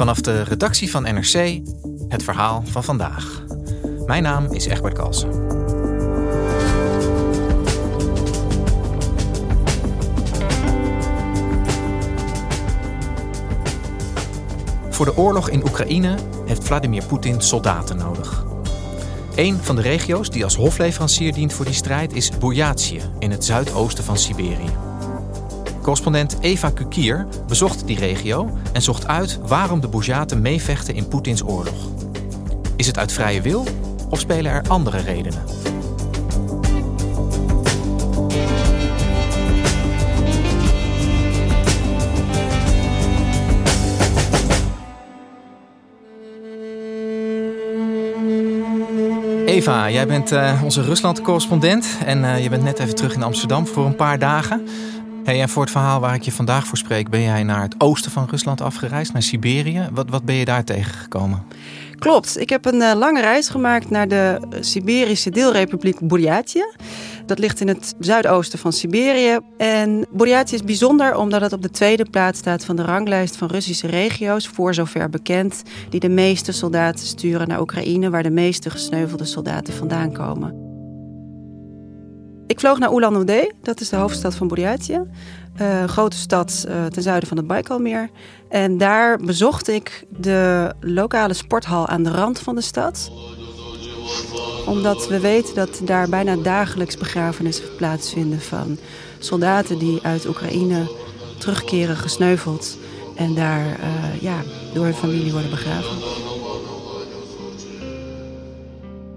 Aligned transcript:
Vanaf 0.00 0.20
de 0.20 0.42
redactie 0.42 0.90
van 0.90 1.02
NRC 1.02 1.60
het 2.08 2.22
verhaal 2.22 2.62
van 2.66 2.84
vandaag. 2.84 3.44
Mijn 4.06 4.22
naam 4.22 4.52
is 4.52 4.66
Egbert 4.66 4.94
Kalsen. 4.94 5.30
Voor 14.90 15.06
de 15.06 15.16
oorlog 15.16 15.50
in 15.50 15.62
Oekraïne 15.62 16.14
heeft 16.46 16.64
Vladimir 16.64 17.04
Poetin 17.04 17.40
soldaten 17.40 17.96
nodig. 17.96 18.44
Een 19.34 19.58
van 19.62 19.76
de 19.76 19.82
regio's 19.82 20.30
die 20.30 20.44
als 20.44 20.56
hofleverancier 20.56 21.32
dient 21.32 21.52
voor 21.52 21.64
die 21.64 21.74
strijd 21.74 22.12
is 22.12 22.30
Burjatië 22.38 23.00
in 23.18 23.30
het 23.30 23.44
zuidoosten 23.44 24.04
van 24.04 24.18
Siberië. 24.18 24.89
Correspondent 25.82 26.36
Eva 26.40 26.70
Kukier 26.70 27.26
bezocht 27.48 27.86
die 27.86 27.98
regio 27.98 28.50
en 28.72 28.82
zocht 28.82 29.06
uit 29.06 29.38
waarom 29.46 29.80
de 29.80 29.88
Burjaten 29.88 30.40
meevechten 30.40 30.94
in 30.94 31.08
Poetins 31.08 31.44
oorlog. 31.44 31.88
Is 32.76 32.86
het 32.86 32.98
uit 32.98 33.12
vrije 33.12 33.40
wil 33.40 33.66
of 34.10 34.18
spelen 34.18 34.52
er 34.52 34.62
andere 34.68 34.98
redenen? 34.98 35.42
Eva, 49.46 49.90
jij 49.90 50.06
bent 50.06 50.32
uh, 50.32 50.62
onze 50.64 50.82
Rusland-correspondent 50.82 51.86
en 52.04 52.18
uh, 52.18 52.42
je 52.42 52.48
bent 52.48 52.62
net 52.62 52.78
even 52.78 52.94
terug 52.94 53.14
in 53.14 53.22
Amsterdam 53.22 53.66
voor 53.66 53.86
een 53.86 53.96
paar 53.96 54.18
dagen. 54.18 54.68
Hey, 55.30 55.40
en 55.40 55.48
voor 55.48 55.62
het 55.62 55.70
verhaal 55.70 56.00
waar 56.00 56.14
ik 56.14 56.22
je 56.22 56.32
vandaag 56.32 56.66
voor 56.66 56.78
spreek, 56.78 57.10
ben 57.10 57.22
jij 57.22 57.42
naar 57.42 57.62
het 57.62 57.74
oosten 57.78 58.10
van 58.10 58.26
Rusland 58.30 58.60
afgereisd, 58.60 59.12
naar 59.12 59.22
Siberië. 59.22 59.88
Wat, 59.92 60.08
wat 60.08 60.24
ben 60.24 60.34
je 60.34 60.44
daar 60.44 60.64
tegengekomen? 60.64 61.42
Klopt, 61.98 62.40
ik 62.40 62.48
heb 62.48 62.64
een 62.64 62.80
uh, 62.80 62.92
lange 62.94 63.20
reis 63.20 63.48
gemaakt 63.48 63.90
naar 63.90 64.08
de 64.08 64.40
Siberische 64.60 65.30
deelrepubliek 65.30 66.08
Burjatië. 66.08 66.64
Dat 67.26 67.38
ligt 67.38 67.60
in 67.60 67.68
het 67.68 67.94
zuidoosten 67.98 68.58
van 68.58 68.72
Siberië. 68.72 69.38
En 69.56 70.06
is 70.50 70.64
bijzonder 70.64 71.16
omdat 71.16 71.40
het 71.40 71.52
op 71.52 71.62
de 71.62 71.70
tweede 71.70 72.06
plaats 72.10 72.38
staat 72.38 72.64
van 72.64 72.76
de 72.76 72.82
ranglijst 72.82 73.36
van 73.36 73.48
Russische 73.48 73.86
regio's, 73.86 74.48
voor 74.48 74.74
zover 74.74 75.10
bekend, 75.10 75.62
die 75.90 76.00
de 76.00 76.08
meeste 76.08 76.52
soldaten 76.52 77.06
sturen 77.06 77.48
naar 77.48 77.60
Oekraïne, 77.60 78.10
waar 78.10 78.22
de 78.22 78.30
meeste 78.30 78.70
gesneuvelde 78.70 79.24
soldaten 79.24 79.74
vandaan 79.74 80.12
komen. 80.12 80.69
Ik 82.50 82.60
vloog 82.60 82.78
naar 82.78 82.92
Ulan-Ude, 82.92 83.52
dat 83.62 83.80
is 83.80 83.88
de 83.88 83.96
hoofdstad 83.96 84.34
van 84.34 84.48
Burjatië. 84.48 85.00
Uh, 85.60 85.84
grote 85.84 86.16
stad 86.16 86.64
uh, 86.68 86.86
ten 86.86 87.02
zuiden 87.02 87.28
van 87.28 87.36
het 87.36 87.46
Baikalmeer. 87.46 88.10
En 88.48 88.78
daar 88.78 89.18
bezocht 89.18 89.68
ik 89.68 90.04
de 90.08 90.72
lokale 90.80 91.34
sporthal 91.34 91.86
aan 91.86 92.02
de 92.02 92.10
rand 92.10 92.40
van 92.40 92.54
de 92.54 92.60
stad. 92.60 93.10
Omdat 94.66 95.08
we 95.08 95.20
weten 95.20 95.54
dat 95.54 95.80
daar 95.84 96.08
bijna 96.08 96.36
dagelijks 96.36 96.96
begrafenissen 96.96 97.76
plaatsvinden 97.76 98.40
van 98.40 98.78
soldaten 99.18 99.78
die 99.78 100.00
uit 100.02 100.26
Oekraïne 100.26 100.90
terugkeren 101.38 101.96
gesneuveld. 101.96 102.78
En 103.16 103.34
daar 103.34 103.66
uh, 103.66 104.20
ja, 104.20 104.42
door 104.74 104.84
hun 104.84 104.94
familie 104.94 105.32
worden 105.32 105.50
begraven. 105.50 105.96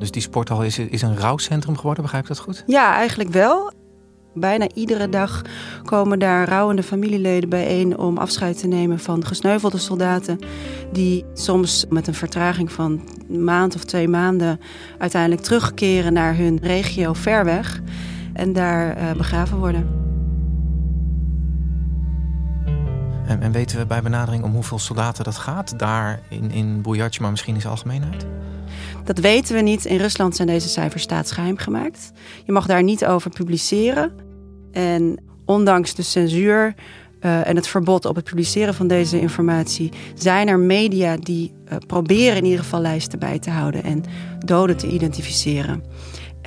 Dus 0.04 0.12
die 0.12 0.22
sporthal 0.22 0.64
is, 0.64 0.80
is 0.80 1.02
een 1.02 1.18
rouwcentrum 1.18 1.78
geworden, 1.78 2.04
begrijp 2.04 2.24
ik 2.24 2.30
dat 2.30 2.40
goed? 2.40 2.64
Ja, 2.66 2.94
eigenlijk 2.96 3.30
wel. 3.30 3.72
Bijna 4.34 4.68
iedere 4.74 5.10
dag 5.10 5.42
komen 5.84 6.20
daar 6.20 6.50
rouwende 6.50 6.84
familieleden 6.84 7.50
bijeen 7.50 7.98
om 7.98 8.18
afscheid 8.18 8.60
te 8.60 8.68
nemen 8.68 9.00
van 9.00 9.26
gesneuvelde 9.26 9.78
soldaten. 9.78 10.40
Die 10.92 11.26
soms 11.34 11.86
met 11.90 12.08
een 12.08 12.14
vertraging 12.14 12.72
van 12.72 13.02
een 13.30 13.44
maand 13.44 13.76
of 13.76 13.84
twee 13.84 14.08
maanden 14.08 14.60
uiteindelijk 14.98 15.42
terugkeren 15.42 16.14
naar 16.14 16.36
hun 16.36 16.60
regio 16.62 17.14
ver 17.14 17.46
weg 17.46 17.82
en 18.34 18.54
daar 18.54 18.98
uh, 18.98 19.12
begraven 19.12 19.58
worden. 19.58 20.03
En, 23.28 23.42
en, 23.42 23.52
weten 23.52 23.78
we 23.78 23.86
bij 23.86 24.02
benadering 24.02 24.44
om 24.44 24.54
hoeveel 24.54 24.80
soldaten 24.80 25.24
dat 25.24 25.38
gaat? 25.38 25.80
Daar 25.80 26.20
in, 26.30 26.52
in 26.52 26.82
maar 27.20 27.32
misschien 27.32 27.54
in 27.54 27.62
zijn 27.62 27.74
algemeenheid? 27.74 28.26
Dat 29.04 29.18
weten 29.18 29.56
we 29.56 29.62
niet. 29.62 29.86
In 29.86 29.98
Rusland 29.98 30.36
zijn 30.36 30.48
deze 30.48 30.68
cijfers 30.68 31.04
staatsgeheim 31.04 31.58
gemaakt. 31.58 32.12
Je 32.46 32.52
mag 32.52 32.66
daar 32.66 32.84
niet 32.84 33.06
over 33.06 33.30
publiceren. 33.30 34.12
En 34.72 35.20
ondanks 35.46 35.96
de 35.96 36.02
censuur 36.02 36.76
uh, 37.24 37.48
en 37.48 37.56
het 37.56 37.68
verbod 37.68 38.06
op 38.06 38.16
het 38.16 38.26
publiceren 38.26 38.74
van 38.74 38.88
deze 38.88 39.20
informatie, 39.20 39.92
zijn 40.16 40.48
er 40.48 40.60
media 40.60 41.18
die 41.18 41.54
uh, 41.66 41.78
proberen 41.88 42.38
in 42.38 42.46
ieder 42.46 42.60
geval 42.60 42.80
lijsten 42.80 43.20
bij 43.20 43.40
te 43.40 43.50
houden 43.50 43.84
en 43.84 44.04
doden 44.46 44.78
te 44.78 44.88
identificeren. 44.88 45.84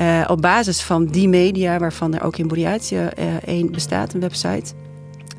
Uh, 0.03 0.25
op 0.27 0.41
basis 0.41 0.83
van 0.83 1.07
die 1.07 1.29
media, 1.29 1.79
waarvan 1.79 2.15
er 2.15 2.23
ook 2.23 2.37
in 2.37 2.49
Burjatië 2.49 3.09
één 3.45 3.73
bestaat, 3.73 4.15
een 4.15 4.21
website, 4.21 4.75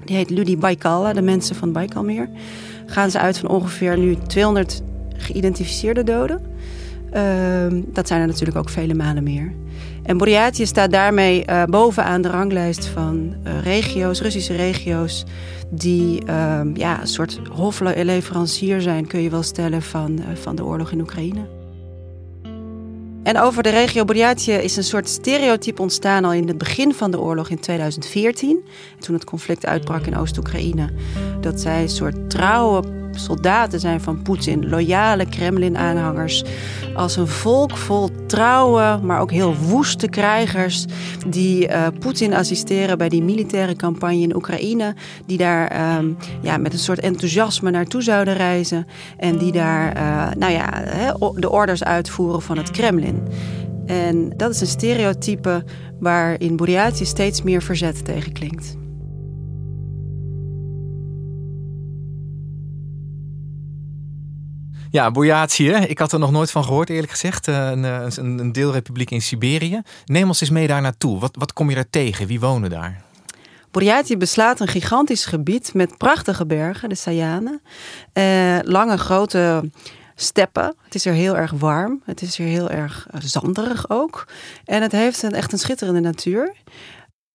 die 0.07 0.15
heet 0.15 0.29
Ludi 0.29 0.57
Baikala, 0.57 1.13
de 1.13 1.21
mensen 1.21 1.55
van 1.55 1.71
Baikalmeer, 1.71 2.29
gaan 2.85 3.11
ze 3.11 3.19
uit 3.19 3.37
van 3.37 3.49
ongeveer 3.49 3.97
nu 3.97 4.17
200 4.27 4.81
geïdentificeerde 5.17 6.03
doden. 6.03 6.41
Uh, 7.13 7.81
dat 7.93 8.07
zijn 8.07 8.21
er 8.21 8.27
natuurlijk 8.27 8.57
ook 8.57 8.69
vele 8.69 8.93
malen 8.93 9.23
meer. 9.23 9.53
En 10.03 10.17
Burjatië 10.17 10.65
staat 10.65 10.91
daarmee 10.91 11.43
uh, 11.49 11.63
bovenaan 11.63 12.21
de 12.21 12.29
ranglijst 12.29 12.85
van 12.85 13.35
uh, 13.43 13.61
regio's, 13.61 14.21
Russische 14.21 14.55
regio's, 14.55 15.25
die 15.69 16.21
uh, 16.25 16.61
ja, 16.73 17.01
een 17.01 17.07
soort 17.07 17.39
hofleverancier 17.51 18.81
zijn, 18.81 19.07
kun 19.07 19.21
je 19.21 19.29
wel 19.29 19.43
stellen, 19.43 19.81
van, 19.81 20.19
eh, 20.19 20.35
van 20.35 20.55
de 20.55 20.65
oorlog 20.65 20.91
in 20.91 21.01
Oekraïne. 21.01 21.56
En 23.27 23.39
over 23.39 23.63
de 23.63 23.69
regio 23.69 24.05
Burjatië 24.05 24.51
is 24.51 24.75
een 24.75 24.83
soort 24.83 25.09
stereotype 25.09 25.81
ontstaan 25.81 26.25
al 26.25 26.33
in 26.33 26.47
het 26.47 26.57
begin 26.57 26.93
van 26.93 27.11
de 27.11 27.19
oorlog 27.19 27.49
in 27.49 27.59
2014. 27.59 28.65
Toen 28.99 29.15
het 29.15 29.23
conflict 29.23 29.65
uitbrak 29.65 30.05
in 30.05 30.17
Oost-Oekraïne. 30.17 30.89
Dat 31.41 31.59
zij 31.59 31.81
een 31.81 31.89
soort 31.89 32.29
trouwe 32.29 32.83
soldaten 33.19 33.79
zijn 33.79 34.01
van 34.01 34.21
Poetin, 34.21 34.69
loyale 34.69 35.25
Kremlin-aanhangers. 35.25 36.43
Als 36.95 37.15
een 37.15 37.27
volk 37.27 37.77
vol 37.77 38.09
trouwe, 38.27 38.99
maar 39.03 39.19
ook 39.19 39.31
heel 39.31 39.55
woeste 39.55 40.07
krijgers. 40.07 40.85
die 41.27 41.67
uh, 41.67 41.87
Poetin 41.99 42.33
assisteren 42.33 42.97
bij 42.97 43.09
die 43.09 43.23
militaire 43.23 43.75
campagne 43.75 44.21
in 44.21 44.35
Oekraïne. 44.35 44.95
Die 45.25 45.37
daar 45.37 45.97
um, 45.97 46.17
ja, 46.41 46.57
met 46.57 46.73
een 46.73 46.79
soort 46.79 46.99
enthousiasme 46.99 47.71
naartoe 47.71 48.01
zouden 48.01 48.33
reizen. 48.33 48.87
En 49.17 49.37
die 49.37 49.51
daar 49.51 49.97
uh, 49.97 50.27
nou 50.37 50.53
ja, 50.53 50.83
de 51.35 51.49
orders 51.49 51.83
uitvoeren 51.83 52.41
van 52.41 52.57
het 52.57 52.71
Kremlin. 52.71 53.21
En 53.85 54.33
dat 54.35 54.51
is 54.51 54.61
een 54.61 54.67
stereotype 54.67 55.63
waar 55.99 56.41
in 56.41 56.55
Burjatië 56.55 57.05
steeds 57.05 57.41
meer 57.41 57.61
verzet 57.61 58.05
tegen 58.05 58.31
klinkt. 58.31 58.77
Ja, 64.91 65.11
Burjatië. 65.11 65.71
Ik 65.71 65.99
had 65.99 66.11
er 66.11 66.19
nog 66.19 66.31
nooit 66.31 66.51
van 66.51 66.63
gehoord, 66.63 66.89
eerlijk 66.89 67.11
gezegd. 67.11 67.47
Eh, 67.47 67.69
een, 67.69 67.83
een, 67.83 68.39
een 68.39 68.51
deelrepubliek 68.51 69.11
in 69.11 69.21
Siberië. 69.21 69.81
Neem 70.05 70.27
ons 70.27 70.41
eens 70.41 70.49
mee 70.49 70.67
daar 70.67 70.81
naartoe. 70.81 71.19
Wat, 71.19 71.35
wat 71.39 71.53
kom 71.53 71.69
je 71.69 71.75
daar 71.75 71.89
tegen? 71.89 72.27
Wie 72.27 72.39
wonen 72.39 72.69
daar? 72.69 73.01
Burjatië 73.71 74.17
beslaat 74.17 74.59
een 74.59 74.67
gigantisch 74.67 75.25
gebied 75.25 75.73
met 75.73 75.97
prachtige 75.97 76.45
bergen, 76.45 76.89
de 76.89 76.95
Sayanen. 76.95 77.61
Eh, 78.13 78.57
lange, 78.61 78.97
grote 78.97 79.69
steppen. 80.15 80.75
Het 80.83 80.95
is 80.95 81.05
er 81.05 81.13
heel 81.13 81.37
erg 81.37 81.51
warm. 81.51 82.01
Het 82.05 82.21
is 82.21 82.39
er 82.39 82.45
heel 82.45 82.69
erg 82.69 83.07
uh, 83.15 83.21
zanderig 83.21 83.89
ook. 83.89 84.27
En 84.65 84.81
het 84.81 84.91
heeft 84.91 85.23
een, 85.23 85.33
echt 85.33 85.51
een 85.51 85.59
schitterende 85.59 85.99
natuur. 85.99 86.55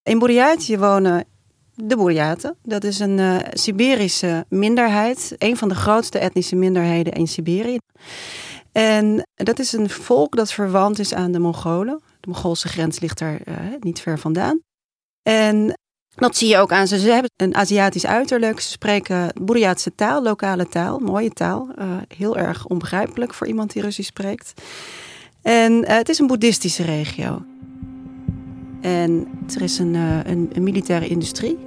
In 0.03 0.19
Burjatië 0.19 0.79
wonen 0.79 1.25
de 1.75 1.97
Buryaten. 1.97 2.57
Dat 2.63 2.85
is 2.85 2.99
een 2.99 3.19
uh, 3.19 3.39
Siberische 3.53 4.45
minderheid. 4.49 5.35
Een 5.39 5.57
van 5.57 5.69
de 5.69 5.75
grootste 5.75 6.19
etnische 6.19 6.57
minderheden 6.57 7.13
in 7.13 7.29
Siberië. 7.29 7.79
En 8.73 9.27
dat 9.35 9.59
is 9.59 9.73
een 9.73 9.91
volk 9.91 10.37
dat 10.37 10.53
verwant 10.53 10.99
is 10.99 11.15
aan 11.15 11.33
de 11.33 11.39
Mongolen. 11.39 12.01
De 12.21 12.29
Mongoolse 12.31 12.69
grens 12.69 13.01
ligt 13.01 13.19
daar 13.19 13.41
uh, 13.45 13.55
niet 13.81 14.01
ver 14.01 14.19
vandaan. 14.19 14.61
En 15.23 15.77
Dat 16.15 16.37
zie 16.37 16.49
je 16.49 16.59
ook 16.59 16.73
aan 16.73 16.87
ze. 16.87 16.99
Ze 16.99 17.11
hebben 17.11 17.31
een 17.37 17.55
Aziatisch 17.55 18.07
uiterlijk. 18.07 18.61
Ze 18.61 18.71
spreken 18.71 19.33
Boeriaatse 19.41 19.95
taal, 19.95 20.23
lokale 20.23 20.69
taal, 20.69 20.99
mooie 20.99 21.31
taal. 21.31 21.69
Uh, 21.79 21.97
heel 22.17 22.37
erg 22.37 22.67
onbegrijpelijk 22.67 23.35
voor 23.35 23.47
iemand 23.47 23.73
die 23.73 23.83
Russisch 23.83 24.09
spreekt. 24.09 24.53
En 25.43 25.87
het 25.87 26.09
is 26.09 26.19
een 26.19 26.27
boeddhistische 26.27 26.83
regio. 26.83 27.43
En 28.83 29.29
er 29.55 29.63
is 29.63 29.79
een, 29.79 29.95
uh, 29.95 30.17
een, 30.25 30.51
een, 30.53 30.63
militaire 30.63 31.09
industrie. 31.09 31.59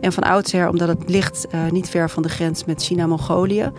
En 0.00 0.12
van 0.12 0.22
oudsher, 0.22 0.68
omdat 0.68 0.88
het 0.88 1.08
ligt 1.08 1.46
uh, 1.54 1.70
niet 1.70 1.88
ver 1.88 2.10
van 2.10 2.22
de 2.22 2.28
grens 2.28 2.64
met 2.64 2.82
China-Mongolië, 2.82 3.70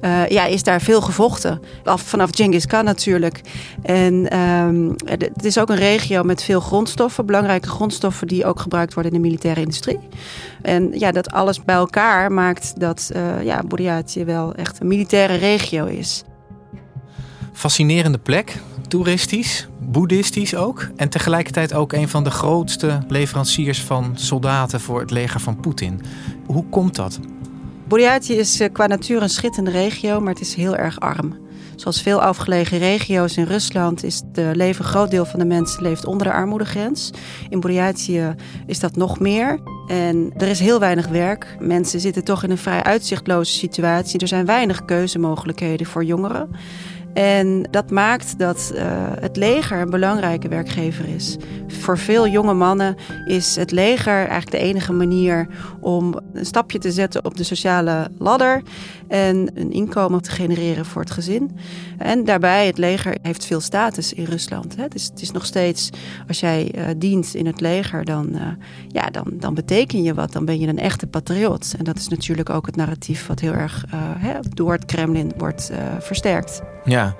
uh, 0.00 0.28
ja, 0.28 0.44
is 0.44 0.62
daar 0.62 0.80
veel 0.80 1.00
gevochten. 1.00 1.60
Af, 1.84 2.02
vanaf 2.02 2.30
Genghis 2.32 2.66
Khan 2.66 2.84
natuurlijk. 2.84 3.40
En 3.82 4.38
um, 4.38 4.94
het 5.04 5.44
is 5.44 5.58
ook 5.58 5.68
een 5.68 5.76
regio 5.76 6.22
met 6.22 6.42
veel 6.42 6.60
grondstoffen, 6.60 7.26
belangrijke 7.26 7.68
grondstoffen 7.68 8.26
die 8.26 8.44
ook 8.44 8.60
gebruikt 8.60 8.94
worden 8.94 9.12
in 9.12 9.20
de 9.20 9.26
militaire 9.26 9.60
industrie. 9.60 9.98
En 10.62 10.98
ja, 10.98 11.12
dat 11.12 11.30
alles 11.30 11.64
bij 11.64 11.74
elkaar 11.74 12.32
maakt 12.32 12.80
dat 12.80 13.10
ja, 13.42 13.62
Bouriatië 13.66 14.24
wel 14.24 14.54
echt 14.54 14.80
een 14.80 14.86
militaire 14.86 15.34
regio 15.34 15.84
is. 15.84 16.22
Fascinerende 17.52 18.18
plek, 18.18 18.56
toeristisch, 18.88 19.68
boeddhistisch 19.80 20.54
ook. 20.54 20.88
En 20.96 21.08
tegelijkertijd 21.08 21.74
ook 21.74 21.92
een 21.92 22.08
van 22.08 22.24
de 22.24 22.30
grootste 22.30 22.98
leveranciers 23.08 23.82
van 23.82 24.12
soldaten 24.14 24.80
voor 24.80 25.00
het 25.00 25.10
leger 25.10 25.40
van 25.40 25.60
Poetin. 25.60 26.00
Hoe 26.46 26.64
komt 26.70 26.96
dat? 26.96 27.20
Bouriatië 27.88 28.34
is 28.34 28.62
qua 28.72 28.86
natuur 28.86 29.22
een 29.22 29.28
schittende 29.28 29.70
regio, 29.70 30.20
maar 30.20 30.32
het 30.32 30.42
is 30.42 30.54
heel 30.54 30.76
erg 30.76 31.00
arm. 31.00 31.36
Zoals 31.80 32.02
veel 32.02 32.22
afgelegen 32.22 32.78
regio's 32.78 33.36
in 33.36 33.44
Rusland 33.44 34.04
is 34.04 34.22
het 34.32 34.56
leven, 34.56 34.84
een 34.84 34.90
groot 34.90 35.10
deel 35.10 35.24
van 35.24 35.38
de 35.38 35.44
mensen 35.44 35.82
leeft 35.82 36.06
onder 36.06 36.26
de 36.26 36.32
armoedegrens. 36.32 37.10
In 37.48 37.60
Bouriatië 37.60 38.34
is 38.66 38.80
dat 38.80 38.96
nog 38.96 39.20
meer. 39.20 39.60
En 39.86 40.32
er 40.36 40.48
is 40.48 40.60
heel 40.60 40.78
weinig 40.78 41.08
werk. 41.08 41.56
Mensen 41.60 42.00
zitten 42.00 42.24
toch 42.24 42.44
in 42.44 42.50
een 42.50 42.58
vrij 42.58 42.82
uitzichtloze 42.82 43.52
situatie. 43.52 44.20
Er 44.20 44.28
zijn 44.28 44.46
weinig 44.46 44.84
keuzemogelijkheden 44.84 45.86
voor 45.86 46.04
jongeren. 46.04 46.50
En 47.14 47.62
dat 47.70 47.90
maakt 47.90 48.38
dat 48.38 48.72
uh, 48.74 48.82
het 49.20 49.36
leger 49.36 49.80
een 49.80 49.90
belangrijke 49.90 50.48
werkgever 50.48 51.08
is. 51.08 51.36
Voor 51.68 51.98
veel 51.98 52.28
jonge 52.28 52.54
mannen 52.54 52.96
is 53.26 53.56
het 53.56 53.70
leger 53.70 54.14
eigenlijk 54.14 54.50
de 54.50 54.58
enige 54.58 54.92
manier 54.92 55.46
om 55.80 56.14
een 56.32 56.46
stapje 56.46 56.78
te 56.78 56.92
zetten 56.92 57.24
op 57.24 57.36
de 57.36 57.44
sociale 57.44 58.08
ladder 58.18 58.62
en 59.10 59.50
een 59.54 59.72
inkomen 59.72 60.22
te 60.22 60.30
genereren 60.30 60.86
voor 60.86 61.02
het 61.02 61.10
gezin. 61.10 61.50
En 61.98 62.24
daarbij, 62.24 62.66
het 62.66 62.78
leger 62.78 63.16
heeft 63.22 63.46
veel 63.46 63.60
status 63.60 64.12
in 64.12 64.24
Rusland. 64.24 64.76
Hè. 64.76 64.82
Het, 64.82 64.94
is, 64.94 65.04
het 65.04 65.22
is 65.22 65.30
nog 65.30 65.46
steeds, 65.46 65.90
als 66.28 66.40
jij 66.40 66.72
uh, 66.74 66.84
dient 66.96 67.34
in 67.34 67.46
het 67.46 67.60
leger, 67.60 68.04
dan, 68.04 68.28
uh, 68.34 68.42
ja, 68.88 69.06
dan, 69.06 69.24
dan 69.32 69.54
beteken 69.54 70.02
je 70.02 70.14
wat. 70.14 70.32
Dan 70.32 70.44
ben 70.44 70.58
je 70.58 70.66
een 70.66 70.78
echte 70.78 71.06
patriot. 71.06 71.74
En 71.78 71.84
dat 71.84 71.98
is 71.98 72.08
natuurlijk 72.08 72.50
ook 72.50 72.66
het 72.66 72.76
narratief 72.76 73.26
wat 73.26 73.40
heel 73.40 73.52
erg 73.52 73.84
hè, 74.18 74.34
door 74.54 74.72
het 74.72 74.84
Kremlin 74.84 75.32
wordt 75.36 75.70
versterkt. 75.98 76.60
Ja. 76.84 77.16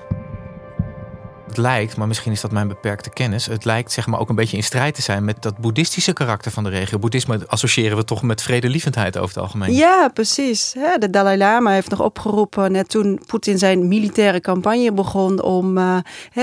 Het 1.50 1.58
lijkt, 1.58 1.96
maar 1.96 2.08
misschien 2.08 2.32
is 2.32 2.40
dat 2.40 2.50
mijn 2.50 2.68
beperkte 2.68 3.10
kennis. 3.10 3.46
Het 3.46 3.64
lijkt 3.64 3.92
zeg 3.92 4.06
maar 4.06 4.20
ook 4.20 4.28
een 4.28 4.34
beetje 4.34 4.56
in 4.56 4.62
strijd 4.62 4.94
te 4.94 5.02
zijn 5.02 5.24
met 5.24 5.42
dat 5.42 5.58
boeddhistische 5.58 6.12
karakter 6.12 6.50
van 6.50 6.64
de 6.64 6.70
regio. 6.70 6.98
Boeddhisme 6.98 7.40
associëren 7.46 7.96
we 7.96 8.04
toch 8.04 8.22
met 8.22 8.42
vredelievendheid 8.42 9.16
over 9.16 9.34
het 9.34 9.44
algemeen. 9.44 9.72
Ja, 9.72 10.08
precies. 10.08 10.74
De 10.98 11.10
Dalai 11.10 11.36
Lama 11.36 11.70
heeft 11.70 11.90
nog 11.90 12.00
opgeroepen, 12.00 12.72
net 12.72 12.88
toen 12.88 13.20
Poetin 13.26 13.58
zijn 13.58 13.88
militaire 13.88 14.40
campagne 14.40 14.92
begon, 14.92 15.42
om 15.42 15.78
uh, 15.78 15.96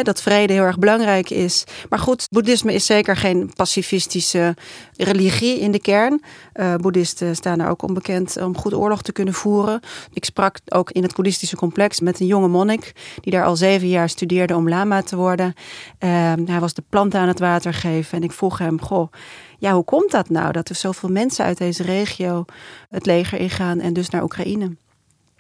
dat 0.04 0.22
vrede 0.22 0.54
heel 0.54 0.64
erg 0.64 0.80
belangrijk 0.80 1.30
is. 1.30 1.64
Maar 1.90 2.00
goed, 2.00 2.28
boeddhisme 2.30 2.74
is 2.74 2.86
zeker 2.86 3.16
geen 3.16 3.52
pacifistische 3.56 4.56
religie 4.98 5.60
in 5.60 5.72
de 5.72 5.82
kern. 5.82 6.22
Uh, 6.54 6.76
boeddhisten 6.76 7.36
staan 7.36 7.60
er 7.60 7.70
ook 7.70 7.82
onbekend 7.82 8.38
om 8.42 8.58
goed 8.58 8.74
oorlog 8.74 9.02
te 9.02 9.12
kunnen 9.12 9.34
voeren. 9.34 9.80
Ik 10.14 10.26
sprak 10.26 10.58
ook 10.68 10.92
in 10.92 11.04
het 11.04 11.16
boeddhistische 11.16 11.56
complex 11.56 12.00
met 12.00 12.20
een 12.20 12.28
jonge 12.28 12.48
monnik 12.48 12.92
die 13.22 13.32
daar 13.32 13.46
al 13.46 13.56
zeven 13.56 13.88
jaar 13.88 14.10
studeerde 14.10 14.56
om 14.56 14.70
lama 14.70 14.97
te 15.06 15.16
worden. 15.16 15.54
Uh, 16.00 16.34
hij 16.46 16.60
was 16.60 16.74
de 16.74 16.84
planten 16.90 17.20
aan 17.20 17.28
het 17.28 17.40
water 17.40 17.74
geven 17.74 18.18
en 18.18 18.24
ik 18.24 18.32
vroeg 18.32 18.58
hem, 18.58 18.82
goh, 18.82 19.12
ja, 19.58 19.74
hoe 19.74 19.84
komt 19.84 20.12
dat 20.12 20.30
nou 20.30 20.52
dat 20.52 20.70
er 20.70 20.76
zoveel 20.76 21.10
mensen 21.10 21.46
uit 21.46 21.58
deze 21.58 21.84
regio 21.84 22.46
het 22.90 23.06
leger 23.06 23.40
ingaan 23.40 23.80
en 23.80 23.94
dus 23.94 24.10
naar 24.10 24.24
Oekraïne? 24.24 24.76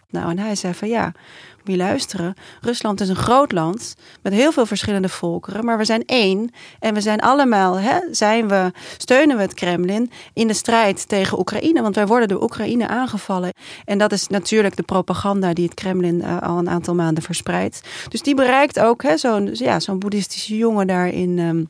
Nou, 0.09 0.29
en 0.29 0.39
hij 0.39 0.55
zei 0.55 0.73
van 0.73 0.87
ja, 0.87 1.11
moet 1.57 1.75
je 1.75 1.77
luisteren. 1.77 2.33
Rusland 2.61 3.01
is 3.01 3.09
een 3.09 3.15
groot 3.15 3.51
land 3.51 3.95
met 4.21 4.33
heel 4.33 4.51
veel 4.51 4.65
verschillende 4.65 5.09
volkeren, 5.09 5.65
maar 5.65 5.77
we 5.77 5.85
zijn 5.85 6.05
één 6.05 6.51
en 6.79 6.93
we 6.93 7.01
zijn 7.01 7.19
allemaal, 7.19 7.79
hè, 7.79 7.99
zijn 8.11 8.47
we, 8.47 8.71
steunen 8.97 9.35
we 9.35 9.41
het 9.41 9.53
Kremlin 9.53 10.11
in 10.33 10.47
de 10.47 10.53
strijd 10.53 11.07
tegen 11.07 11.39
Oekraïne, 11.39 11.81
want 11.81 11.95
wij 11.95 12.07
worden 12.07 12.27
door 12.27 12.43
Oekraïne 12.43 12.87
aangevallen. 12.87 13.53
En 13.85 13.97
dat 13.97 14.11
is 14.11 14.27
natuurlijk 14.27 14.75
de 14.75 14.83
propaganda 14.83 15.53
die 15.53 15.65
het 15.65 15.73
Kremlin 15.73 16.21
uh, 16.21 16.41
al 16.41 16.57
een 16.57 16.69
aantal 16.69 16.95
maanden 16.95 17.23
verspreidt. 17.23 17.81
Dus 18.09 18.21
die 18.21 18.35
bereikt 18.35 18.79
ook 18.79 19.03
zo'n 19.15 19.49
ja, 19.53 19.79
boeddhistische 19.97 20.57
jongen 20.57 20.87
daar 20.87 21.07
in, 21.07 21.39
um, 21.39 21.69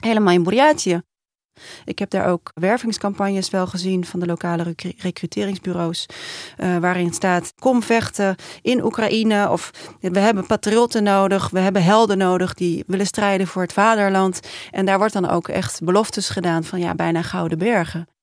helemaal 0.00 0.34
in 0.34 0.42
Bouriatië. 0.42 1.00
Ik 1.84 1.98
heb 1.98 2.10
daar 2.10 2.28
ook 2.28 2.50
wervingscampagnes 2.54 3.50
wel 3.50 3.66
gezien 3.66 4.04
van 4.04 4.20
de 4.20 4.26
lokale 4.26 4.74
recruteringsbureaus. 4.96 6.06
Uh, 6.58 6.76
waarin 6.76 7.12
staat: 7.14 7.52
kom 7.58 7.82
vechten 7.82 8.36
in 8.62 8.84
Oekraïne. 8.84 9.50
Of 9.50 9.70
we 10.00 10.18
hebben 10.18 10.46
patriotten 10.46 11.02
nodig. 11.02 11.50
We 11.50 11.60
hebben 11.60 11.82
helden 11.82 12.18
nodig 12.18 12.54
die 12.54 12.84
willen 12.86 13.06
strijden 13.06 13.46
voor 13.46 13.62
het 13.62 13.72
vaderland. 13.72 14.40
En 14.70 14.86
daar 14.86 14.98
wordt 14.98 15.12
dan 15.12 15.28
ook 15.28 15.48
echt 15.48 15.84
beloftes 15.84 16.28
gedaan 16.28 16.64
van 16.64 16.80
ja, 16.80 16.94
bijna 16.94 17.22
gouden 17.22 17.58
bergen. 17.58 18.17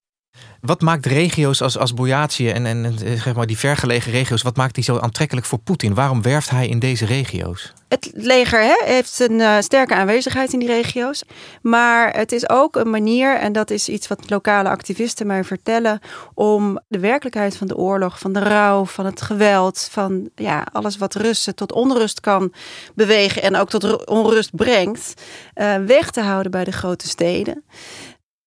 Wat 0.62 0.82
maakt 0.82 1.06
regio's 1.06 1.62
als, 1.62 1.78
als 1.78 1.94
en, 2.38 2.66
en 2.66 2.98
zeg 2.98 3.36
maar 3.36 3.46
die 3.46 3.58
vergelegen 3.58 4.12
regio's, 4.12 4.42
wat 4.42 4.56
maakt 4.56 4.76
die 4.76 4.84
zo 4.84 4.98
aantrekkelijk 4.98 5.46
voor 5.46 5.60
Poetin? 5.60 5.94
Waarom 5.94 6.22
werft 6.22 6.50
hij 6.50 6.68
in 6.68 6.80
deze 6.80 7.06
regio's? 7.06 7.74
Het 7.88 8.12
leger 8.14 8.62
hè, 8.62 8.76
heeft 8.86 9.20
een 9.20 9.40
uh, 9.40 9.60
sterke 9.60 9.96
aanwezigheid 9.96 10.54
in 10.54 10.60
die 10.60 10.68
regio's. 10.68 11.24
Maar 11.62 12.16
het 12.16 12.32
is 12.32 12.50
ook 12.50 12.76
een 12.76 12.90
manier, 12.90 13.38
en 13.38 13.54
dat 13.54 13.70
is 13.70 13.90
iets 13.90 14.08
wat 14.08 14.30
lokale 14.30 14.70
activisten 14.70 15.28
mij 15.28 15.44
vertellen, 15.44 16.00
om 16.34 16.80
de 16.88 17.00
werkelijkheid 17.00 17.58
van 17.58 17.68
de 17.68 17.78
oorlog, 17.78 18.20
van 18.20 18.34
de 18.34 18.40
rouw, 18.40 18.86
van 18.86 19.06
het 19.06 19.22
geweld, 19.22 19.88
van 19.92 20.30
ja, 20.36 20.68
alles 20.72 20.98
wat 20.98 21.16
Russen 21.16 21.56
tot 21.56 21.72
onrust 21.72 22.20
kan 22.20 22.54
bewegen 22.96 23.42
en 23.42 23.56
ook 23.56 23.70
tot 23.70 24.06
onrust 24.06 24.56
brengt, 24.56 25.14
uh, 25.56 25.76
weg 25.76 26.12
te 26.12 26.22
houden 26.22 26.52
bij 26.52 26.64
de 26.64 26.72
grote 26.72 27.08
steden. 27.08 27.64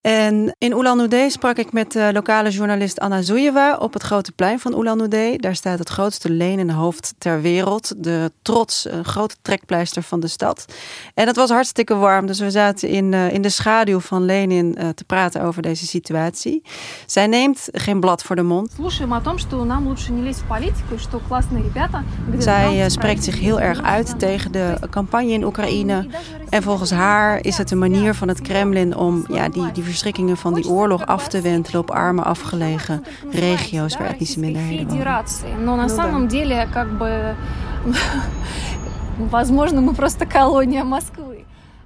En 0.09 0.55
in 0.59 0.73
Ulan-Ude 0.73 1.31
sprak 1.31 1.57
ik 1.57 1.73
met 1.73 1.93
de 1.93 2.11
lokale 2.13 2.51
journalist 2.51 3.01
Anna 3.01 3.23
Zuyewa 3.23 3.77
op 3.77 3.93
het 3.93 4.03
grote 4.03 4.33
plein 4.33 4.61
van 4.61 4.79
Ulan-Ude. 4.79 5.35
Daar 5.37 5.55
staat 5.55 5.79
het 5.79 5.89
grootste 5.89 6.67
hoofd 6.73 7.15
ter 7.19 7.41
wereld. 7.41 7.95
De 7.97 8.33
trots, 8.43 8.91
een 8.91 9.05
grote 9.05 9.35
trekpleister 9.43 10.03
van 10.03 10.21
de 10.21 10.27
stad. 10.27 10.65
En 11.15 11.27
het 11.27 11.37
was 11.37 11.51
hartstikke 11.51 11.95
warm, 11.95 12.27
dus 12.27 12.41
we 12.41 12.51
zaten 12.51 12.89
in, 12.89 13.13
uh, 13.13 13.33
in 13.33 13.43
de 13.43 13.49
schaduw 13.49 14.01
van 14.01 14.25
Lenin 14.25 14.77
uh, 14.79 14.89
te 14.89 15.05
praten 15.05 15.43
over 15.43 15.63
deze 15.63 15.87
situatie. 15.87 16.63
Zij 17.07 17.27
neemt 17.27 17.69
geen 17.73 18.01
blad 18.01 18.23
voor 18.23 18.37
de 18.37 18.43
mond. 18.43 18.73
Zij 22.39 22.85
uh, 22.85 22.89
spreekt 22.89 23.25
zich 23.25 23.41
heel 23.41 23.61
erg 23.61 23.83
uit 23.83 24.19
tegen 24.19 24.53
de 24.53 24.75
campagne 24.91 25.33
in 25.33 25.45
Oekraïne. 25.45 26.07
En 26.49 26.63
volgens 26.63 26.91
haar 26.91 27.45
is 27.45 27.59
het 27.59 27.71
een 27.71 27.79
manier 27.79 28.15
van 28.15 28.29
het 28.29 28.41
Kremlin 28.41 28.97
om 28.97 29.25
ja, 29.29 29.49
die, 29.49 29.73
die 29.73 29.85
verschrikkingen 29.99 30.37
van 30.37 30.55
die 30.55 30.69
oorlog 30.69 31.07
af 31.07 31.29
te 31.29 31.41
wentelen 31.41 31.81
op 31.81 31.91
arme 31.91 32.23
afgelegen 32.23 33.05
regio's 33.31 33.97
waar 33.97 34.07
etnische 34.07 34.41
minderheden 34.41 34.87
wonen. 34.87 34.99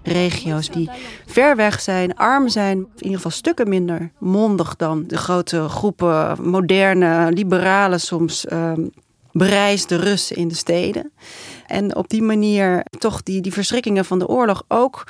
Regio's 0.02 0.70
die 0.70 0.90
ver 1.26 1.56
weg 1.56 1.80
zijn, 1.80 2.14
arm 2.14 2.48
zijn, 2.48 2.78
in 2.78 2.86
ieder 2.96 3.16
geval 3.16 3.30
stukken 3.30 3.68
minder 3.68 4.10
mondig 4.18 4.76
dan 4.76 5.04
de 5.06 5.16
grote 5.16 5.68
groepen 5.68 6.50
moderne, 6.50 7.32
liberale, 7.32 7.98
soms 7.98 8.50
um, 8.52 8.92
bereisde 9.32 9.96
Russen 9.96 10.36
in 10.36 10.48
de 10.48 10.54
steden. 10.54 11.12
En 11.66 11.96
op 11.96 12.08
die 12.08 12.22
manier 12.22 12.84
toch 12.98 13.22
die, 13.22 13.40
die 13.40 13.52
verschrikkingen 13.52 14.04
van 14.04 14.18
de 14.18 14.28
oorlog 14.28 14.62
ook 14.68 15.04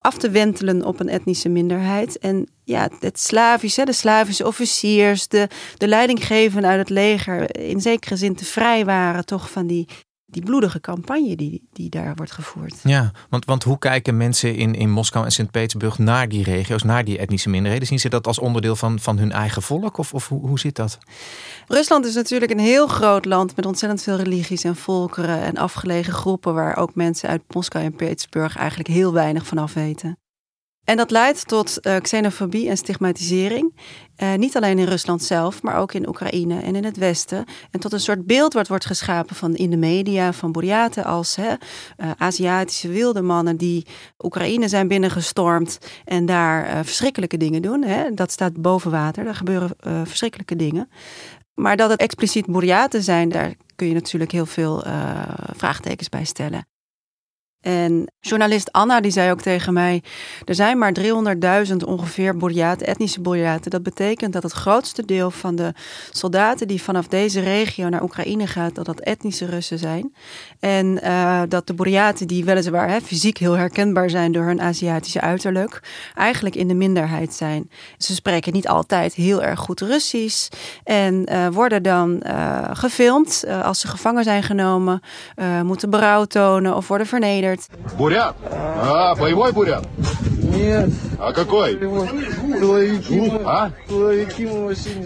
af 0.00 0.18
te 0.18 0.30
wentelen 0.30 0.84
op 0.84 1.00
een 1.00 1.08
etnische 1.08 1.48
minderheid. 1.48 2.18
En 2.18 2.48
ja, 2.64 2.88
het 3.00 3.20
Slavische, 3.20 3.84
de 3.84 3.92
Slavische 3.92 4.46
officiers, 4.46 5.28
de, 5.28 5.48
de 5.76 5.88
leidinggevenden 5.88 6.70
uit 6.70 6.78
het 6.78 6.90
leger, 6.90 7.56
in 7.56 7.80
zekere 7.80 8.16
zin 8.16 8.34
te 8.34 8.44
vrij 8.44 8.84
waren 8.84 9.24
toch 9.24 9.50
van 9.50 9.66
die, 9.66 9.88
die 10.30 10.42
bloedige 10.42 10.80
campagne 10.80 11.36
die, 11.36 11.68
die 11.72 11.90
daar 11.90 12.14
wordt 12.14 12.32
gevoerd. 12.32 12.74
Ja, 12.82 13.12
want, 13.28 13.44
want 13.44 13.62
hoe 13.62 13.78
kijken 13.78 14.16
mensen 14.16 14.54
in, 14.54 14.74
in 14.74 14.90
Moskou 14.90 15.24
en 15.24 15.30
Sint-Petersburg 15.30 15.98
naar 15.98 16.28
die 16.28 16.42
regio's, 16.42 16.82
naar 16.82 17.04
die 17.04 17.18
etnische 17.18 17.48
minderheden? 17.48 17.86
Zien 17.86 18.00
ze 18.00 18.08
dat 18.08 18.26
als 18.26 18.38
onderdeel 18.38 18.76
van, 18.76 18.98
van 18.98 19.18
hun 19.18 19.32
eigen 19.32 19.62
volk? 19.62 19.98
Of, 19.98 20.14
of 20.14 20.28
hoe, 20.28 20.46
hoe 20.46 20.58
zit 20.58 20.76
dat? 20.76 20.98
Rusland 21.66 22.06
is 22.06 22.14
natuurlijk 22.14 22.50
een 22.50 22.58
heel 22.58 22.86
groot 22.86 23.24
land 23.24 23.56
met 23.56 23.66
ontzettend 23.66 24.02
veel 24.02 24.16
religies 24.16 24.64
en 24.64 24.76
volkeren 24.76 25.42
en 25.42 25.56
afgelegen 25.56 26.12
groepen 26.12 26.54
waar 26.54 26.76
ook 26.76 26.94
mensen 26.94 27.28
uit 27.28 27.42
Moskou 27.48 27.84
en 27.84 27.96
Petersburg 27.96 28.56
eigenlijk 28.56 28.88
heel 28.88 29.12
weinig 29.12 29.46
van 29.46 29.58
af 29.58 29.74
weten. 29.74 30.18
En 30.88 30.96
dat 30.96 31.10
leidt 31.10 31.48
tot 31.48 31.78
uh, 31.82 31.96
xenofobie 31.96 32.68
en 32.68 32.76
stigmatisering. 32.76 33.74
Uh, 34.22 34.34
niet 34.34 34.56
alleen 34.56 34.78
in 34.78 34.86
Rusland 34.86 35.22
zelf, 35.22 35.62
maar 35.62 35.76
ook 35.76 35.92
in 35.92 36.08
Oekraïne 36.08 36.60
en 36.60 36.76
in 36.76 36.84
het 36.84 36.96
Westen. 36.96 37.44
En 37.70 37.80
tot 37.80 37.92
een 37.92 38.00
soort 38.00 38.26
beeld 38.26 38.52
wat 38.52 38.68
wordt 38.68 38.86
geschapen 38.86 39.36
van 39.36 39.54
in 39.54 39.70
de 39.70 39.76
media 39.76 40.32
van 40.32 40.52
Buryaten 40.52 41.04
als 41.04 41.36
hè, 41.36 41.48
uh, 41.48 42.10
Aziatische 42.18 42.88
wilde 42.88 43.22
mannen 43.22 43.56
die 43.56 43.86
Oekraïne 44.18 44.68
zijn 44.68 44.88
binnengestormd 44.88 45.78
en 46.04 46.26
daar 46.26 46.84
verschrikkelijke 46.84 47.36
dingen 47.36 47.62
doen. 47.62 47.82
Hè. 47.82 48.14
Dat 48.14 48.30
staat 48.30 48.62
boven 48.62 48.90
water, 48.90 49.24
daar 49.24 49.34
gebeuren 49.34 49.70
verschrikkelijke 50.04 50.56
dingen. 50.56 50.90
Maar 51.54 51.76
dat 51.76 51.90
het 51.90 52.00
expliciet 52.00 52.46
Buryaten 52.46 53.02
zijn, 53.02 53.28
daar 53.28 53.54
kun 53.76 53.86
je 53.86 53.94
natuurlijk 53.94 54.32
heel 54.32 54.46
veel 54.46 54.84
vraagtekens 55.56 56.08
bij 56.08 56.24
stellen. 56.24 56.77
En 57.60 58.12
journalist 58.20 58.72
Anna 58.72 59.00
die 59.00 59.10
zei 59.10 59.30
ook 59.30 59.40
tegen 59.40 59.72
mij: 59.72 60.02
er 60.44 60.54
zijn 60.54 60.78
maar 60.78 60.92
300.000 61.68 61.76
ongeveer 61.86 62.36
Buryaten, 62.36 62.86
etnische 62.86 63.20
Buryaten. 63.20 63.70
Dat 63.70 63.82
betekent 63.82 64.32
dat 64.32 64.42
het 64.42 64.52
grootste 64.52 65.04
deel 65.04 65.30
van 65.30 65.56
de 65.56 65.72
soldaten 66.10 66.68
die 66.68 66.82
vanaf 66.82 67.06
deze 67.06 67.40
regio 67.40 67.88
naar 67.88 68.02
Oekraïne 68.02 68.46
gaat, 68.46 68.74
dat 68.74 68.86
dat 68.86 69.00
etnische 69.00 69.46
Russen 69.46 69.78
zijn. 69.78 70.14
En 70.60 71.00
uh, 71.04 71.42
dat 71.48 71.66
de 71.66 71.74
Buryaten 71.74 72.26
die 72.26 72.44
weliswaar 72.44 72.88
hè, 72.88 73.00
fysiek 73.00 73.38
heel 73.38 73.56
herkenbaar 73.56 74.10
zijn 74.10 74.32
door 74.32 74.44
hun 74.44 74.60
Aziatische 74.60 75.20
uiterlijk, 75.20 75.82
eigenlijk 76.14 76.54
in 76.54 76.68
de 76.68 76.74
minderheid 76.74 77.34
zijn. 77.34 77.70
Ze 77.96 78.14
spreken 78.14 78.52
niet 78.52 78.68
altijd 78.68 79.14
heel 79.14 79.42
erg 79.42 79.60
goed 79.60 79.80
Russisch 79.80 80.48
en 80.84 81.32
uh, 81.32 81.46
worden 81.48 81.82
dan 81.82 82.22
uh, 82.26 82.68
gefilmd 82.72 83.44
als 83.62 83.80
ze 83.80 83.88
gevangen 83.88 84.24
zijn 84.24 84.42
genomen, 84.42 85.00
moeten 85.62 85.90
berouw 85.90 86.24
tonen 86.24 86.76
of 86.76 86.88
worden 86.88 87.06
vernederd. 87.06 87.47
Бурят? 87.97 88.35
А, 88.51 89.15
боевой 89.15 89.51
бурят? 89.51 89.87
Нет. 90.53 90.89
А 91.19 91.31
какой? 91.31 91.79
А? 93.45 93.71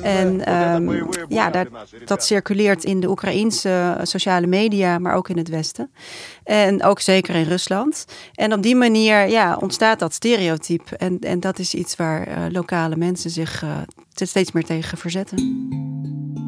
En 0.02 0.54
um, 0.54 1.10
ja, 1.28 1.50
dat, 1.50 1.68
dat 2.06 2.24
circuleert 2.24 2.84
in 2.84 3.00
de 3.00 3.10
Oekraïense 3.10 3.98
sociale 4.04 4.48
media, 4.48 5.00
maar 5.00 5.16
ook 5.16 5.30
in 5.30 5.38
het 5.38 5.50
Westen. 5.50 5.92
En 6.44 6.84
ook 6.84 7.00
zeker 7.00 7.36
in 7.36 7.44
Rusland. 7.44 8.06
En 8.34 8.54
op 8.54 8.62
die 8.62 8.76
manier 8.76 9.30
ja, 9.30 9.58
ontstaat 9.60 10.00
dat 10.00 10.14
stereotype. 10.14 10.98
En, 10.98 11.20
en 11.20 11.40
dat 11.40 11.60
is 11.60 11.74
iets 11.74 11.96
waar 11.96 12.28
uh, 12.28 12.34
lokale 12.50 12.96
mensen 12.96 13.30
zich 13.30 13.64
uh, 13.64 13.70
steeds 14.14 14.52
meer 14.52 14.66
tegen 14.66 14.98
verzetten. 14.98 16.41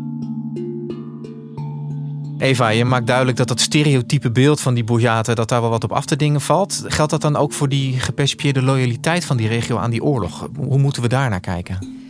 Eva, 2.45 2.69
je 2.69 2.85
maakt 2.85 3.07
duidelijk 3.07 3.37
dat 3.37 3.49
dat 3.49 3.61
stereotype 3.61 4.31
beeld 4.31 4.61
van 4.61 4.75
die 4.75 4.85
Bourjaten, 4.85 5.37
dat 5.37 5.49
daar 5.49 5.61
wel 5.61 5.71
wat 5.71 5.85
op 5.85 5.93
af 5.93 6.05
te 6.05 6.17
dingen 6.17 6.41
valt. 6.41 6.85
Geldt 6.87 7.11
dat 7.11 7.21
dan 7.21 7.37
ook 7.37 7.53
voor 7.53 7.69
die 7.69 8.01
gepercipieerde 8.01 8.63
loyaliteit 8.63 9.25
van 9.25 9.37
die 9.37 9.49
regio 9.49 9.77
aan 9.77 9.91
die 9.91 10.03
oorlog? 10.03 10.49
Hoe 10.57 10.79
moeten 10.79 11.03
we 11.03 11.09
daar 11.09 11.31
naar 11.31 11.41
kijken? 11.41 12.04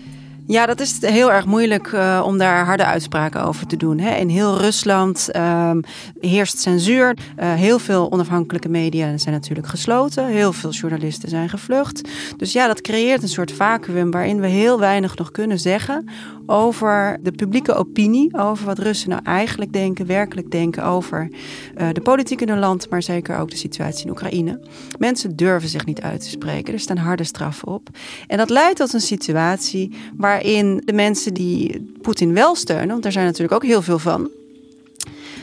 Ja, 0.46 0.66
dat 0.66 0.80
is 0.80 1.00
heel 1.00 1.32
erg 1.32 1.44
moeilijk 1.46 1.92
uh, 1.92 2.22
om 2.26 2.38
daar 2.38 2.64
harde 2.64 2.84
uitspraken 2.84 3.44
over 3.44 3.66
te 3.66 3.76
doen. 3.76 3.98
Hè. 3.98 4.14
In 4.16 4.28
heel 4.28 4.58
Rusland 4.58 5.36
um, 5.36 5.80
heerst 6.20 6.58
censuur. 6.58 7.16
Uh, 7.38 7.54
heel 7.54 7.78
veel 7.78 8.12
onafhankelijke 8.12 8.68
media 8.68 9.18
zijn 9.18 9.34
natuurlijk 9.34 9.66
gesloten. 9.66 10.26
Heel 10.26 10.52
veel 10.52 10.70
journalisten 10.70 11.28
zijn 11.28 11.48
gevlucht. 11.48 12.08
Dus 12.36 12.52
ja, 12.52 12.66
dat 12.66 12.80
creëert 12.80 13.22
een 13.22 13.28
soort 13.28 13.52
vacuüm 13.52 14.10
waarin 14.10 14.40
we 14.40 14.46
heel 14.46 14.78
weinig 14.78 15.16
nog 15.16 15.30
kunnen 15.30 15.58
zeggen 15.58 16.04
over 16.46 17.18
de 17.22 17.32
publieke 17.32 17.74
opinie, 17.74 18.38
over 18.38 18.66
wat 18.66 18.78
Russen 18.78 19.08
nou 19.08 19.22
eigenlijk 19.24 19.72
denken, 19.72 20.06
werkelijk 20.06 20.50
denken 20.50 20.84
over 20.84 21.28
uh, 21.76 21.88
de 21.92 22.00
politiek 22.00 22.40
in 22.40 22.48
hun 22.48 22.58
land, 22.58 22.90
maar 22.90 23.02
zeker 23.02 23.38
ook 23.38 23.50
de 23.50 23.56
situatie 23.56 24.04
in 24.04 24.10
Oekraïne. 24.10 24.60
Mensen 24.98 25.36
durven 25.36 25.68
zich 25.68 25.86
niet 25.86 26.00
uit 26.00 26.20
te 26.20 26.28
spreken, 26.28 26.72
er 26.72 26.80
staan 26.80 26.96
harde 26.96 27.24
straffen 27.24 27.68
op. 27.68 27.88
En 28.26 28.38
dat 28.38 28.50
leidt 28.50 28.78
tot 28.78 28.92
een 28.92 29.00
situatie 29.00 29.94
waarin 30.34 30.82
de 30.84 30.92
mensen 30.92 31.34
die 31.34 31.92
Poetin 32.02 32.32
wel 32.32 32.54
steunen, 32.54 32.88
want 32.88 33.02
daar 33.02 33.12
zijn 33.12 33.24
natuurlijk 33.24 33.54
ook 33.54 33.64
heel 33.70 33.82
veel 33.82 33.98
van, 33.98 34.30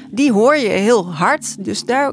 die 0.10 0.32
hoor 0.32 0.56
je 0.56 0.70
heel 0.70 1.14
hard. 1.14 1.66
Dus 1.66 1.84
daar 1.84 2.12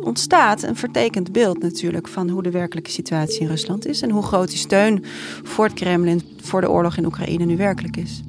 ontstaat 0.00 0.62
een 0.62 0.76
vertekend 0.76 1.32
beeld 1.32 1.62
natuurlijk 1.62 2.08
van 2.08 2.28
hoe 2.28 2.42
de 2.42 2.50
werkelijke 2.50 2.90
situatie 2.90 3.40
in 3.40 3.46
Rusland 3.46 3.86
is 3.86 4.02
en 4.02 4.10
hoe 4.10 4.22
groot 4.22 4.48
die 4.48 4.58
steun 4.58 5.04
voor 5.42 5.64
het 5.64 5.74
Kremlin 5.74 6.22
voor 6.40 6.60
de 6.60 6.70
oorlog 6.70 6.96
in 6.96 7.06
Oekraïne 7.06 7.44
nu 7.44 7.56
werkelijk 7.56 7.96
is. 7.96 8.22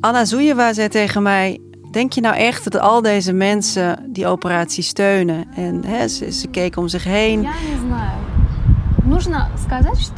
Anna 0.00 0.24
Zoejewa 0.24 0.72
zei 0.72 0.88
tegen 0.88 1.22
mij: 1.22 1.60
Denk 1.90 2.12
je 2.12 2.20
nou 2.20 2.36
echt 2.36 2.64
dat 2.64 2.80
al 2.80 3.02
deze 3.02 3.32
mensen 3.32 4.04
die 4.08 4.26
operatie 4.26 4.82
steunen? 4.82 5.46
En 5.54 5.84
hè, 5.84 6.08
ze, 6.08 6.48
keken 6.50 6.82
om 6.82 6.88
zich 6.88 7.04
heen. 7.04 7.46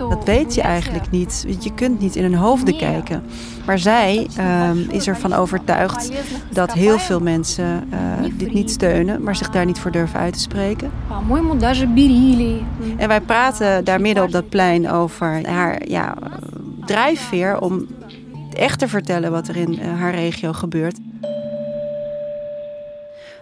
Dat 0.09 0.25
weet 0.25 0.55
je 0.55 0.61
eigenlijk 0.61 1.11
niet. 1.11 1.45
Je 1.61 1.75
kunt 1.75 2.01
niet 2.01 2.17
in 2.17 2.23
hun 2.23 2.35
hoofden 2.35 2.77
kijken. 2.77 3.23
Maar 3.67 3.79
zij 3.79 4.29
uh, 4.39 4.71
is 4.89 5.07
ervan 5.07 5.33
overtuigd 5.33 6.13
dat 6.53 6.73
heel 6.73 6.99
veel 6.99 7.21
mensen 7.21 7.89
uh, 7.93 8.31
dit 8.39 8.53
niet 8.53 8.71
steunen, 8.71 9.23
maar 9.23 9.37
zich 9.37 9.51
daar 9.51 9.67
niet 9.67 9.79
voor 9.79 9.91
durven 9.91 10.21
uit 10.21 10.33
te 10.33 10.41
spreken. 10.41 10.91
En 12.97 13.09
wij 13.09 13.21
praten 13.21 13.85
daar 13.85 14.01
midden 14.01 14.25
op 14.25 14.31
dat 14.31 14.49
plein 14.49 14.91
over 14.91 15.49
haar 15.49 15.89
ja, 15.89 16.15
drijfveer 16.85 17.61
om 17.61 17.87
echt 18.53 18.79
te 18.79 18.89
vertellen 18.89 19.31
wat 19.31 19.49
er 19.49 19.57
in 19.57 19.73
uh, 19.73 20.01
haar 20.01 20.15
regio 20.15 20.53
gebeurt. 20.53 20.99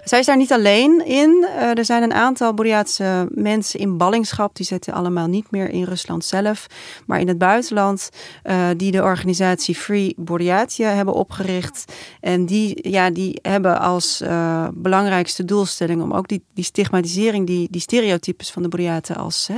Zij 0.05 0.19
is 0.19 0.27
daar 0.27 0.37
niet 0.37 0.53
alleen 0.53 1.07
in. 1.07 1.45
Uh, 1.49 1.79
er 1.79 1.85
zijn 1.85 2.03
een 2.03 2.13
aantal 2.13 2.55
Boreaatse 2.55 3.29
mensen 3.31 3.81
in 3.81 3.97
ballingschap. 3.97 4.57
Die 4.57 4.67
zitten 4.67 4.93
allemaal 4.93 5.27
niet 5.27 5.51
meer 5.51 5.71
in 5.71 5.85
Rusland 5.85 6.25
zelf, 6.25 6.67
maar 7.07 7.21
in 7.21 7.29
het 7.29 7.39
buitenland. 7.39 8.09
Uh, 8.45 8.69
die 8.77 8.91
de 8.91 9.03
organisatie 9.03 9.75
Free 9.75 10.15
Boreatia 10.17 10.91
hebben 10.91 11.15
opgericht. 11.15 11.93
En 12.21 12.47
die, 12.47 12.91
ja, 12.91 13.11
die 13.11 13.39
hebben 13.43 13.81
als 13.81 14.21
uh, 14.23 14.69
belangrijkste 14.75 15.45
doelstelling 15.45 16.03
om 16.03 16.13
ook 16.13 16.29
die, 16.29 16.45
die 16.55 16.65
stigmatisering, 16.65 17.47
die, 17.47 17.69
die 17.71 17.81
stereotypes 17.81 18.51
van 18.51 18.63
de 18.63 18.69
Boreaten 18.69 19.17
als 19.17 19.51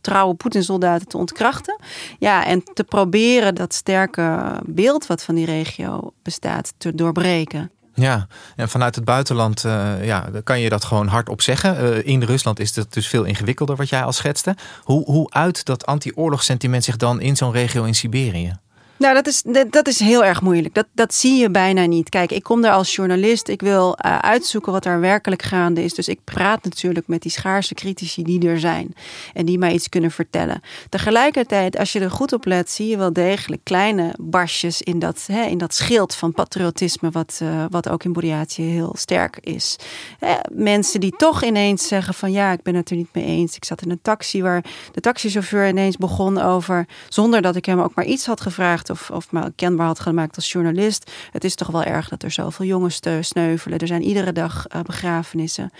trouwe 0.00 0.34
Poetin-soldaten 0.34 1.08
te 1.08 1.16
ontkrachten. 1.16 1.80
Ja, 2.18 2.44
en 2.44 2.62
te 2.74 2.84
proberen 2.84 3.54
dat 3.54 3.74
sterke 3.74 4.60
beeld 4.66 5.06
wat 5.06 5.22
van 5.22 5.34
die 5.34 5.46
regio 5.46 6.12
bestaat 6.22 6.72
te 6.76 6.94
doorbreken. 6.94 7.70
Ja, 7.96 8.26
en 8.56 8.68
vanuit 8.68 8.94
het 8.94 9.04
buitenland 9.04 9.64
uh, 9.64 10.04
ja, 10.04 10.28
kan 10.44 10.60
je 10.60 10.68
dat 10.68 10.84
gewoon 10.84 11.06
hardop 11.06 11.42
zeggen. 11.42 11.84
Uh, 11.84 12.06
in 12.06 12.22
Rusland 12.22 12.60
is 12.60 12.76
het 12.76 12.92
dus 12.92 13.08
veel 13.08 13.24
ingewikkelder 13.24 13.76
wat 13.76 13.88
jij 13.88 14.02
al 14.02 14.12
schetste. 14.12 14.56
Hoe, 14.82 15.04
hoe 15.04 15.30
uit 15.30 15.64
dat 15.64 15.86
anti-oorlogssentiment 15.86 16.84
zich 16.84 16.96
dan 16.96 17.20
in 17.20 17.36
zo'n 17.36 17.52
regio 17.52 17.84
in 17.84 17.94
Siberië? 17.94 18.58
Nou, 18.98 19.14
dat 19.14 19.26
is, 19.26 19.42
dat 19.70 19.86
is 19.86 19.98
heel 19.98 20.24
erg 20.24 20.42
moeilijk. 20.42 20.74
Dat, 20.74 20.86
dat 20.92 21.14
zie 21.14 21.40
je 21.40 21.50
bijna 21.50 21.84
niet. 21.84 22.08
Kijk, 22.08 22.32
ik 22.32 22.42
kom 22.42 22.60
daar 22.60 22.72
als 22.72 22.94
journalist. 22.94 23.48
Ik 23.48 23.60
wil 23.60 23.98
uh, 24.06 24.18
uitzoeken 24.18 24.72
wat 24.72 24.84
er 24.84 25.00
werkelijk 25.00 25.42
gaande 25.42 25.84
is. 25.84 25.94
Dus 25.94 26.08
ik 26.08 26.20
praat 26.24 26.64
natuurlijk 26.64 27.06
met 27.06 27.22
die 27.22 27.30
schaarse 27.30 27.74
critici 27.74 28.22
die 28.22 28.48
er 28.48 28.60
zijn. 28.60 28.94
En 29.34 29.46
die 29.46 29.58
mij 29.58 29.72
iets 29.72 29.88
kunnen 29.88 30.10
vertellen. 30.10 30.60
Tegelijkertijd, 30.88 31.78
als 31.78 31.92
je 31.92 32.00
er 32.00 32.10
goed 32.10 32.32
op 32.32 32.44
let, 32.44 32.70
zie 32.70 32.88
je 32.88 32.96
wel 32.96 33.12
degelijk 33.12 33.64
kleine 33.64 34.14
barsjes 34.20 34.82
in 34.82 34.98
dat, 34.98 35.24
hè, 35.32 35.42
in 35.42 35.58
dat 35.58 35.74
schild 35.74 36.14
van 36.14 36.32
patriotisme. 36.32 37.10
Wat, 37.10 37.40
uh, 37.42 37.64
wat 37.70 37.88
ook 37.88 38.04
in 38.04 38.12
Boreatië 38.12 38.62
heel 38.62 38.94
sterk 38.98 39.38
is. 39.40 39.76
Hè, 40.18 40.34
mensen 40.52 41.00
die 41.00 41.16
toch 41.16 41.44
ineens 41.44 41.88
zeggen 41.88 42.14
van 42.14 42.32
ja, 42.32 42.52
ik 42.52 42.62
ben 42.62 42.74
het 42.74 42.90
er 42.90 42.96
niet 42.96 43.14
mee 43.14 43.24
eens. 43.24 43.56
Ik 43.56 43.64
zat 43.64 43.82
in 43.82 43.90
een 43.90 44.02
taxi 44.02 44.42
waar 44.42 44.64
de 44.92 45.00
taxichauffeur 45.00 45.68
ineens 45.68 45.96
begon 45.96 46.38
over. 46.38 46.86
Zonder 47.08 47.42
dat 47.42 47.56
ik 47.56 47.64
hem 47.64 47.80
ook 47.80 47.94
maar 47.94 48.04
iets 48.04 48.26
had 48.26 48.40
gevraagd 48.40 48.85
of, 48.90 49.10
of 49.10 49.32
me 49.32 49.52
kenbaar 49.54 49.86
had 49.86 50.00
gemaakt 50.00 50.36
als 50.36 50.52
journalist. 50.52 51.10
Het 51.30 51.44
is 51.44 51.54
toch 51.54 51.68
wel 51.68 51.82
erg 51.82 52.08
dat 52.08 52.22
er 52.22 52.30
zoveel 52.30 52.66
jongens 52.66 52.98
te 52.98 53.18
sneuvelen. 53.20 53.78
Er 53.78 53.86
zijn 53.86 54.02
iedere 54.02 54.32
dag 54.32 54.66
uh, 54.74 54.80
begrafenissen. 54.82 55.70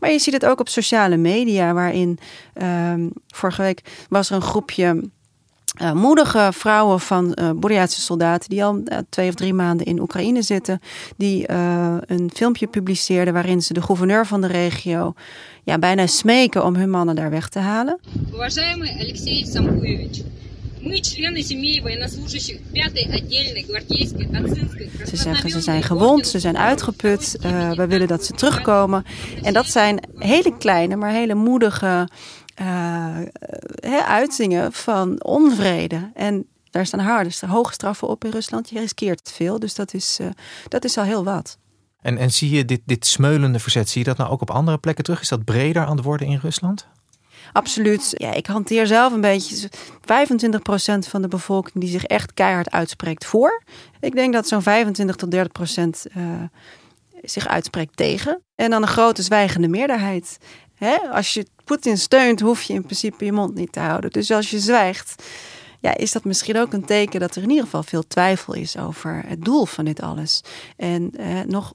Maar 0.00 0.10
je 0.10 0.18
ziet 0.18 0.34
het 0.34 0.46
ook 0.46 0.60
op 0.60 0.68
sociale 0.68 1.16
media, 1.16 1.72
waarin 1.72 2.18
um, 2.62 3.10
vorige 3.26 3.62
week 3.62 3.82
was 4.08 4.30
er 4.30 4.36
een 4.36 4.42
groepje. 4.42 5.10
Uh, 5.82 5.92
moedige 5.92 6.48
vrouwen 6.52 7.00
van 7.00 7.36
uh, 7.64 7.82
soldaten 7.86 8.48
die 8.48 8.64
al 8.64 8.82
twee 9.08 9.28
of 9.28 9.34
drie 9.34 9.54
maanden 9.54 9.86
in 9.86 10.00
Oekraïne 10.00 10.42
zitten, 10.42 10.80
die 11.16 11.50
een 12.06 12.30
filmpje 12.34 12.66
publiceerden 12.66 13.34
waarin 13.34 13.62
ze 13.62 13.72
de 13.72 13.82
gouverneur 13.82 14.26
van 14.26 14.40
de 14.40 14.46
regio 14.46 15.14
ja, 15.64 15.78
bijna 15.78 16.06
smeken 16.06 16.64
om 16.64 16.74
hun 16.74 16.90
mannen 16.90 17.14
daar 17.14 17.30
weg 17.30 17.48
te 17.48 17.58
halen. 17.58 17.98
Alexei 18.32 19.46
ze 25.06 25.16
zeggen 25.16 25.50
ze 25.50 25.60
zijn 25.60 25.82
gewond, 25.82 26.26
ze 26.26 26.38
zijn 26.38 26.58
uitgeput, 26.58 27.36
uh, 27.44 27.72
we 27.72 27.86
willen 27.86 28.08
dat 28.08 28.24
ze 28.24 28.32
terugkomen. 28.32 29.04
En 29.42 29.52
dat 29.52 29.66
zijn 29.66 30.00
hele 30.14 30.56
kleine, 30.56 30.96
maar 30.96 31.10
hele 31.10 31.34
moedige 31.34 32.08
uh, 32.60 33.18
uitingen 34.06 34.72
van 34.72 35.22
onvrede. 35.22 36.10
En 36.14 36.46
daar 36.70 36.86
staan 36.86 37.00
harde, 37.00 37.30
hoge 37.46 37.72
straffen 37.72 38.08
op 38.08 38.24
in 38.24 38.30
Rusland. 38.30 38.70
Je 38.70 38.78
riskeert 38.78 39.32
veel, 39.34 39.58
dus 39.58 39.74
dat 39.74 39.94
is, 39.94 40.18
uh, 40.20 40.26
dat 40.68 40.84
is 40.84 40.98
al 40.98 41.04
heel 41.04 41.24
wat. 41.24 41.58
En, 42.00 42.18
en 42.18 42.30
zie 42.30 42.50
je 42.50 42.64
dit, 42.64 42.80
dit 42.84 43.06
smeulende 43.06 43.58
verzet, 43.58 43.88
zie 43.88 44.00
je 44.00 44.06
dat 44.06 44.16
nou 44.16 44.30
ook 44.30 44.40
op 44.40 44.50
andere 44.50 44.78
plekken 44.78 45.04
terug? 45.04 45.20
Is 45.20 45.28
dat 45.28 45.44
breder 45.44 45.84
aan 45.84 45.96
het 45.96 46.04
worden 46.04 46.26
in 46.26 46.38
Rusland? 46.42 46.86
Absoluut. 47.52 48.12
Ja, 48.16 48.32
ik 48.32 48.46
hanteer 48.46 48.86
zelf 48.86 49.12
een 49.12 49.20
beetje 49.20 49.68
25% 49.68 49.70
van 50.98 51.22
de 51.22 51.28
bevolking 51.28 51.74
die 51.74 51.90
zich 51.90 52.04
echt 52.04 52.34
keihard 52.34 52.70
uitspreekt 52.70 53.24
voor. 53.24 53.62
Ik 54.00 54.14
denk 54.14 54.32
dat 54.32 54.48
zo'n 54.48 54.62
25 54.62 55.16
tot 55.16 55.34
30% 55.34 55.38
uh, 56.16 56.24
zich 57.22 57.48
uitspreekt 57.48 57.96
tegen. 57.96 58.42
En 58.54 58.70
dan 58.70 58.82
een 58.82 58.88
grote 58.88 59.22
zwijgende 59.22 59.68
meerderheid. 59.68 60.38
Hè? 60.74 60.96
Als 60.96 61.34
je 61.34 61.46
Poetin 61.64 61.98
steunt, 61.98 62.40
hoef 62.40 62.62
je 62.62 62.72
in 62.72 62.82
principe 62.82 63.24
je 63.24 63.32
mond 63.32 63.54
niet 63.54 63.72
te 63.72 63.80
houden. 63.80 64.10
Dus 64.10 64.30
als 64.30 64.50
je 64.50 64.58
zwijgt, 64.58 65.22
ja, 65.80 65.96
is 65.96 66.12
dat 66.12 66.24
misschien 66.24 66.58
ook 66.58 66.72
een 66.72 66.84
teken 66.84 67.20
dat 67.20 67.36
er 67.36 67.42
in 67.42 67.48
ieder 67.48 67.64
geval 67.64 67.82
veel 67.82 68.06
twijfel 68.06 68.54
is 68.54 68.76
over 68.76 69.22
het 69.26 69.44
doel 69.44 69.64
van 69.64 69.84
dit 69.84 70.02
alles. 70.02 70.42
En 70.76 71.10
eh, 71.16 71.40
nog 71.46 71.72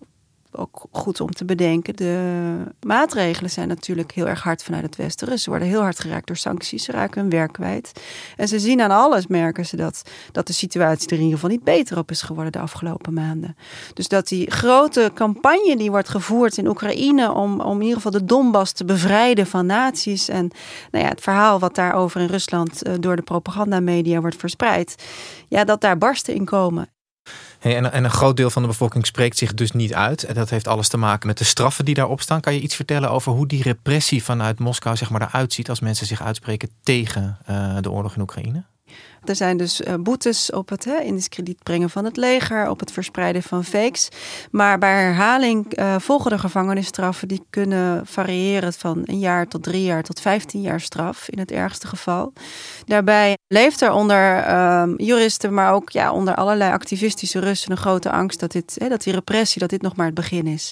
ook 0.56 0.86
goed 0.92 1.22
om 1.22 1.32
te 1.32 1.46
bedenken. 1.46 1.96
De 1.96 2.58
maatregelen 2.82 3.50
zijn 3.50 3.68
natuurlijk 3.68 4.12
heel 4.12 4.28
erg 4.28 4.44
hard 4.44 4.64
vanuit 4.64 4.84
het 4.84 4.96
Westen. 4.96 5.40
Ze 5.40 5.50
worden 5.50 5.68
heel 5.68 5.82
hard 5.82 6.00
geraakt 6.00 6.28
door 6.28 6.36
sancties. 6.36 6.84
Ze 6.84 6.92
raken 6.92 7.22
hun 7.22 7.30
werk 7.30 7.52
kwijt. 7.52 7.92
En 8.36 8.48
ze 8.48 8.60
zien 8.60 8.82
aan 8.82 8.92
alles, 8.92 9.28
merken 9.28 9.66
ze 9.66 9.76
dat, 9.76 10.02
dat 10.32 10.48
de 10.48 10.54
situatie 10.54 11.08
er 11.08 11.14
in 11.16 11.24
ieder 11.24 11.34
geval 11.34 11.50
niet 11.50 11.64
beter 11.64 11.98
op 11.98 12.12
is 12.12 12.22
geworden 12.22 12.52
de 12.52 12.60
afgelopen 12.60 13.14
maanden. 13.14 13.56
Dus 13.94 14.08
dat 14.08 14.28
die 14.28 14.52
grote 14.52 15.12
campagne 15.14 15.78
die 15.78 15.92
wordt 15.92 16.10
gevoerd 16.10 16.58
in 16.58 16.68
Oekraïne 16.68 17.32
om, 17.32 17.62
om 17.62 17.76
in 17.76 17.82
ieder 17.82 17.96
geval 17.96 18.12
de 18.12 18.26
Donbass 18.26 18.72
te 18.72 18.86
bevrijden 18.86 19.48
van 19.48 19.66
nazi's. 19.66 20.30
En 20.30 20.52
nou 20.92 21.04
ja, 21.04 21.10
het 21.10 21.22
verhaal 21.22 21.60
wat 21.60 21.76
daarover 21.76 22.22
in 22.22 22.28
Rusland 22.28 22.84
eh, 22.84 22.94
door 23.00 23.16
de 23.16 23.22
propagandamedia 23.22 24.22
wordt 24.22 24.36
verspreid. 24.36 25.04
Ja, 25.48 25.64
dat 25.64 25.82
daar 25.82 25.98
barsten 25.98 26.34
in 26.34 26.46
komen 26.46 26.93
en, 27.64 27.92
en, 27.92 28.04
een 28.04 28.10
groot 28.10 28.38
deel 28.38 28.50
van 28.50 28.62
de 28.62 28.68
bevolking 28.68 29.06
spreekt 29.06 29.38
zich 29.38 29.54
dus 29.54 29.72
niet 29.72 29.94
uit. 29.94 30.24
En 30.24 30.34
dat 30.34 30.50
heeft 30.50 30.68
alles 30.68 30.88
te 30.88 30.98
maken 30.98 31.28
met 31.28 31.38
de 31.38 31.44
straffen 31.44 31.86
die 31.86 31.96
daarop 31.96 32.22
staan. 32.22 32.42
Kan 32.42 32.54
je 32.54 32.60
iets 32.60 32.76
vertellen 32.76 33.12
over 33.12 33.32
hoe 33.32 33.48
die 33.48 33.64
repressie 33.64 34.24
vanuit 34.24 34.60
Moskou 34.60 34.96
zeg 34.96 35.10
maar, 35.10 35.22
eruit 35.22 35.54
ziet 35.54 35.70
als 35.70 35.80
mensen 35.80 36.08
zich 36.08 36.22
uitspreken 36.22 36.70
tegen 36.84 37.38
uh, 37.50 37.78
de 37.80 37.92
oorlog 37.92 38.16
in 38.16 38.22
Oekraïne? 38.22 38.64
Er 39.26 39.36
zijn 39.36 39.58
dus 39.58 39.82
uh, 39.82 39.94
boetes 40.00 40.52
op 40.52 40.70
het 40.70 40.86
hè, 40.86 41.00
in 41.00 41.16
discrediet 41.16 41.64
brengen 41.64 41.90
van 41.90 42.06
het 42.06 42.18
leger, 42.18 42.70
op 42.70 42.80
het 42.80 42.92
verspreiden 42.92 43.44
van 43.44 43.64
fakes. 43.64 44.10
Maar 44.52 44.78
bij 44.78 45.02
herhaling 45.02 45.80
uh, 45.80 45.96
volgen 46.00 46.32
de 46.32 46.40
gevangenisstraffen 46.40 47.28
die 47.28 47.46
kunnen 47.50 48.06
variëren 48.06 48.74
van 48.74 49.02
een 49.06 49.20
jaar 49.20 49.48
tot 49.48 49.64
drie 49.64 49.84
jaar 49.84 50.04
tot 50.04 50.20
vijftien 50.20 50.62
jaar 50.62 50.80
straf 50.80 51.30
in 51.30 51.40
het 51.40 51.52
ergste 51.52 51.88
geval. 51.88 52.34
Daarbij 52.86 53.38
leeft 53.48 53.82
er 53.82 53.92
onder 53.92 54.48
uh, 54.48 54.84
juristen, 54.98 55.54
maar 55.54 55.74
ook 55.74 55.90
ja, 55.90 56.12
onder 56.12 56.36
allerlei 56.36 56.72
activistische 56.72 57.40
Russen 57.40 57.72
een 57.72 57.78
grote 57.78 58.12
angst 58.12 58.40
dat, 58.40 58.52
dit, 58.52 58.76
hè, 58.80 58.90
dat 58.90 59.04
die 59.04 59.14
repressie, 59.14 59.60
dat 59.60 59.70
dit 59.70 59.82
nog 59.82 59.96
maar 59.96 60.06
het 60.06 60.16
begin 60.16 60.48
is. 60.48 60.72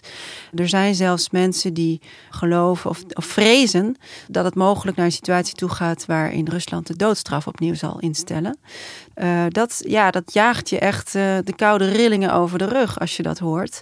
Er 0.54 0.70
zijn 0.70 0.96
zelfs 0.96 1.30
mensen 1.30 1.74
die 1.74 2.02
geloven 2.30 2.90
of, 2.90 3.04
of 3.14 3.26
vrezen 3.26 3.96
dat 4.28 4.46
het 4.46 4.56
mogelijk 4.56 4.98
naar 4.98 5.06
een 5.06 5.12
situatie 5.12 5.56
toe 5.56 5.70
gaat 5.70 6.06
waarin 6.06 6.48
Rusland 6.48 6.88
de 6.88 6.96
doodstraf 6.96 7.48
opnieuw 7.48 7.76
zal 7.76 8.00
instellen. 8.00 8.41
Uh, 9.16 9.46
dat, 9.48 9.84
ja, 9.88 10.12
dat 10.12 10.34
jaagt 10.34 10.70
je 10.70 10.80
echt 10.80 11.16
uh, 11.16 11.38
de 11.44 11.56
koude 11.56 11.90
rillingen 11.90 12.34
over 12.34 12.58
de 12.58 12.66
rug 12.66 13.00
als 13.00 13.18
je 13.18 13.24
dat 13.24 13.40
hoort. 13.40 13.82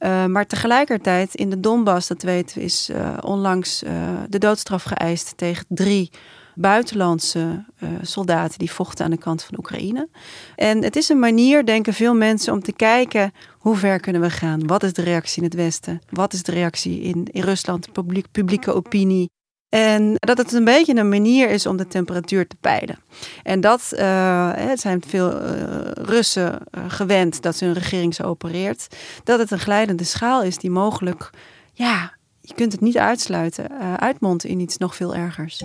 Uh, 0.00 0.24
maar 0.24 0.46
tegelijkertijd 0.46 1.34
in 1.34 1.50
de 1.50 1.60
Donbass, 1.60 2.08
dat 2.08 2.22
weten 2.22 2.58
we, 2.58 2.64
is 2.64 2.90
onlangs 3.20 3.82
de 4.28 4.38
doodstraf 4.38 4.82
geëist 4.82 5.36
tegen 5.36 5.64
drie 5.68 6.10
buitenlandse 6.54 7.64
soldaten 8.02 8.58
die 8.58 8.70
vochten 8.70 9.04
aan 9.04 9.10
de 9.10 9.18
kant 9.18 9.42
van 9.42 9.58
Oekraïne. 9.58 10.08
En 10.56 10.82
het 10.82 10.96
is 10.96 11.08
een 11.08 11.18
manier, 11.18 11.66
denken 11.66 11.94
veel 11.94 12.14
mensen, 12.14 12.52
om 12.52 12.62
te 12.62 12.72
kijken 12.72 13.32
hoe 13.58 13.76
ver 13.76 14.00
kunnen 14.00 14.22
we 14.22 14.30
gaan? 14.30 14.66
Wat 14.66 14.82
is 14.82 14.92
de 14.92 15.02
reactie 15.02 15.42
in 15.42 15.48
het 15.48 15.54
Westen? 15.54 16.00
Wat 16.10 16.32
is 16.32 16.42
de 16.42 16.52
reactie 16.52 17.00
in, 17.00 17.26
in 17.30 17.42
Rusland, 17.42 17.92
publiek, 17.92 18.26
publieke 18.30 18.72
opinie? 18.72 19.30
En 19.68 20.14
dat 20.14 20.38
het 20.38 20.52
een 20.52 20.64
beetje 20.64 20.96
een 20.96 21.08
manier 21.08 21.50
is 21.50 21.66
om 21.66 21.76
de 21.76 21.88
temperatuur 21.88 22.46
te 22.46 22.56
peilen. 22.60 22.98
En 23.42 23.60
dat 23.60 23.90
uh, 23.92 24.52
zijn 24.74 25.02
veel 25.06 25.32
uh, 25.32 25.48
Russen 25.92 26.52
uh, 26.52 26.84
gewend 26.88 27.42
dat 27.42 27.58
hun 27.58 27.72
regering 27.72 28.14
zo 28.14 28.22
opereert. 28.22 28.86
Dat 29.24 29.38
het 29.38 29.50
een 29.50 29.58
glijdende 29.58 30.04
schaal 30.04 30.42
is 30.42 30.58
die 30.58 30.70
mogelijk, 30.70 31.30
ja, 31.72 32.12
je 32.40 32.54
kunt 32.54 32.72
het 32.72 32.80
niet 32.80 32.98
uitsluiten, 32.98 33.98
uitmondt 34.00 34.44
in 34.44 34.60
iets 34.60 34.76
nog 34.76 34.96
veel 34.96 35.14
ergers. 35.14 35.62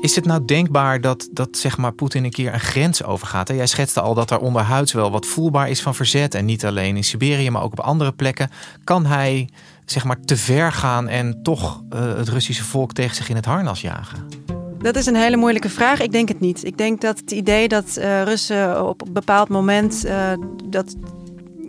Is 0.00 0.16
het 0.16 0.24
nou 0.24 0.44
denkbaar 0.44 1.00
dat, 1.00 1.28
dat 1.32 1.56
zeg 1.56 1.76
maar, 1.76 1.92
Poetin 1.92 2.24
een 2.24 2.30
keer 2.30 2.52
een 2.52 2.60
grens 2.60 3.04
overgaat? 3.04 3.48
Jij 3.48 3.66
schetste 3.66 4.00
al 4.00 4.14
dat 4.14 4.30
er 4.30 4.38
onderhuids 4.38 4.92
wel 4.92 5.10
wat 5.10 5.26
voelbaar 5.26 5.68
is 5.68 5.82
van 5.82 5.94
verzet. 5.94 6.34
En 6.34 6.44
niet 6.44 6.64
alleen 6.64 6.96
in 6.96 7.04
Siberië, 7.04 7.50
maar 7.50 7.62
ook 7.62 7.72
op 7.72 7.80
andere 7.80 8.12
plekken. 8.12 8.50
Kan 8.84 9.06
hij 9.06 9.48
zeg 9.84 10.04
maar, 10.04 10.20
te 10.20 10.36
ver 10.36 10.72
gaan 10.72 11.08
en 11.08 11.42
toch 11.42 11.82
uh, 11.94 12.16
het 12.16 12.28
Russische 12.28 12.64
volk 12.64 12.92
tegen 12.92 13.16
zich 13.16 13.28
in 13.28 13.36
het 13.36 13.44
harnas 13.44 13.80
jagen? 13.80 14.28
Dat 14.78 14.96
is 14.96 15.06
een 15.06 15.16
hele 15.16 15.36
moeilijke 15.36 15.68
vraag. 15.68 16.00
Ik 16.00 16.12
denk 16.12 16.28
het 16.28 16.40
niet. 16.40 16.64
Ik 16.64 16.78
denk 16.78 17.00
dat 17.00 17.18
het 17.18 17.30
idee 17.30 17.68
dat 17.68 17.96
uh, 17.98 18.22
Russen 18.22 18.86
op 18.88 19.06
een 19.06 19.12
bepaald 19.12 19.48
moment 19.48 20.04
uh, 20.06 20.32
dat, 20.64 20.96